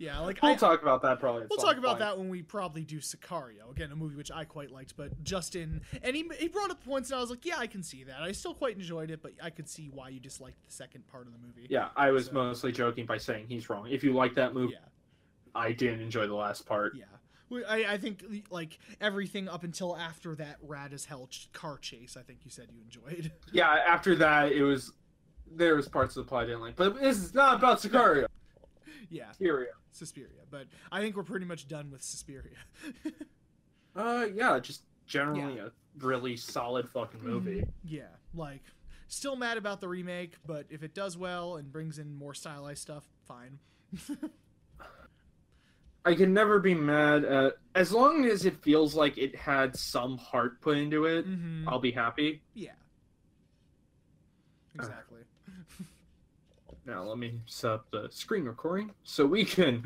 [0.00, 1.42] yeah, like we'll I, talk about that probably.
[1.42, 1.98] at We'll talk about point.
[2.00, 3.70] that when we probably do Sicario.
[3.70, 7.10] Again, a movie which I quite liked, but Justin and he, he brought up points,
[7.10, 8.20] and I was like, yeah, I can see that.
[8.22, 11.26] I still quite enjoyed it, but I could see why you disliked the second part
[11.26, 11.66] of the movie.
[11.68, 13.86] Yeah, I was So- mostly joking by saying he's wrong.
[13.90, 14.78] If you like that movie, yeah,
[15.54, 16.94] I didn't enjoy the last part.
[16.96, 17.04] yeah.
[17.68, 22.16] I, I think like everything up until after that rad as hell ch- car chase.
[22.16, 23.32] I think you said you enjoyed.
[23.52, 24.92] Yeah, after that, it was
[25.52, 28.26] there was parts of the plot I didn't like, but this is not about Sicario.
[29.10, 29.70] yeah, Suspiria.
[29.92, 30.42] Suspiria.
[30.50, 32.56] But I think we're pretty much done with Suspiria.
[33.96, 37.64] Uh, yeah, just generally a really solid fucking movie.
[37.84, 38.62] Yeah, like
[39.08, 42.82] still mad about the remake, but if it does well and brings in more stylized
[42.82, 43.58] stuff, fine.
[46.04, 50.16] I can never be mad at as long as it feels like it had some
[50.16, 51.24] heart put into it.
[51.24, 52.42] hmm I'll be happy.
[52.54, 52.70] Yeah.
[54.76, 55.20] Exactly.
[56.86, 59.82] Now let me set up the screen recording so we can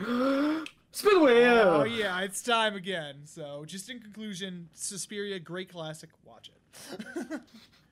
[0.93, 1.35] spin the wheel.
[1.35, 3.17] Oh yeah, it's time again.
[3.25, 6.11] So, just in conclusion, Suspiria, great classic.
[6.25, 7.41] Watch it.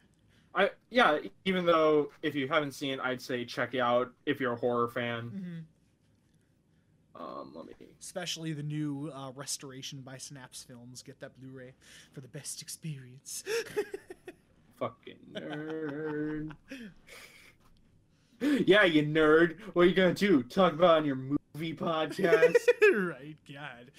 [0.54, 1.18] I yeah.
[1.44, 4.56] Even though if you haven't seen it, I'd say check it out if you're a
[4.56, 5.66] horror fan.
[7.16, 7.20] Mhm.
[7.20, 7.72] Um, let me.
[8.00, 11.02] Especially the new uh, restoration by Synapse Films.
[11.02, 11.74] Get that Blu-ray
[12.12, 13.44] for the best experience.
[14.78, 16.52] Fucking nerd.
[18.66, 19.56] yeah, you nerd.
[19.72, 20.42] What are you gonna do?
[20.42, 22.56] Talk about it on your movie podcast?
[22.92, 23.92] right, God.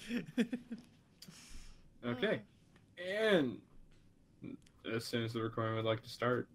[2.06, 2.42] okay.
[2.98, 3.56] And
[4.92, 6.46] as soon as the recording would like to start.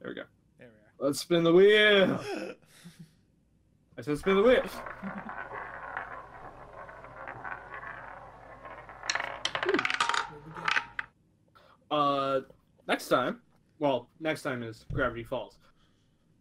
[0.00, 0.24] There we go.
[0.58, 0.68] There
[1.00, 2.20] we Let's spin the wheel.
[3.96, 4.62] I said spin the wheel.
[4.62, 4.70] What
[9.66, 9.80] we get?
[11.90, 12.40] Uh,
[12.86, 13.40] next time.
[13.78, 15.56] Well, next time is Gravity Falls,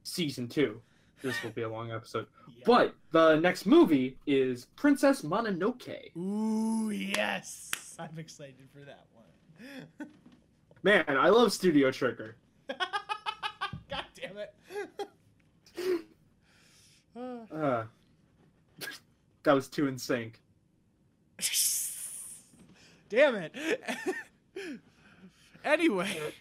[0.08, 0.82] season two.
[1.22, 2.28] This will be a long episode.
[2.58, 2.64] Yeah.
[2.66, 6.16] But the next movie is Princess Mononoke.
[6.18, 7.70] Ooh, yes.
[8.00, 10.08] I'm excited for that one.
[10.84, 12.36] Man, I love Studio Trigger.
[12.68, 14.54] God damn it.
[17.54, 17.84] Uh,
[19.44, 20.40] that was too in sync.
[23.10, 23.54] damn it.
[25.66, 26.34] anyway,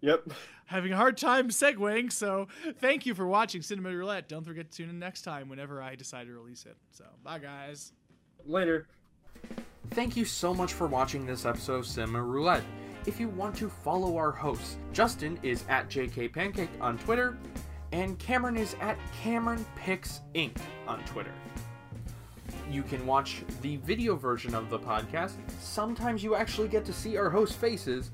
[0.00, 0.30] Yep.
[0.66, 2.48] Having a hard time segueing, so
[2.80, 4.28] thank you for watching Cinema Roulette.
[4.28, 6.76] Don't forget to tune in next time whenever I decide to release it.
[6.90, 7.92] So, bye guys.
[8.44, 8.86] Later.
[9.90, 12.64] Thank you so much for watching this episode of Cinema Roulette.
[13.06, 17.38] If you want to follow our hosts, Justin is at JK Pancake on Twitter,
[17.92, 20.56] and Cameron is at Cameron Picks Inc.
[20.88, 21.32] on Twitter.
[22.68, 25.34] You can watch the video version of the podcast.
[25.60, 28.10] Sometimes you actually get to see our host faces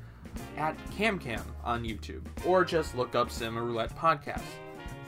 [0.56, 4.42] at CamCam on YouTube, or just look up Cinema Roulette Podcast.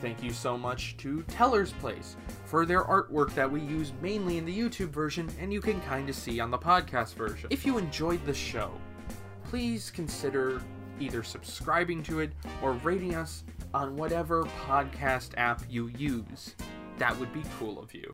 [0.01, 4.45] Thank you so much to Teller's Place for their artwork that we use mainly in
[4.45, 7.49] the YouTube version and you can kind of see on the podcast version.
[7.51, 8.71] If you enjoyed the show,
[9.45, 10.61] please consider
[11.01, 16.55] either subscribing to it or rating us on whatever podcast app you use.
[16.99, 18.13] That would be cool of you.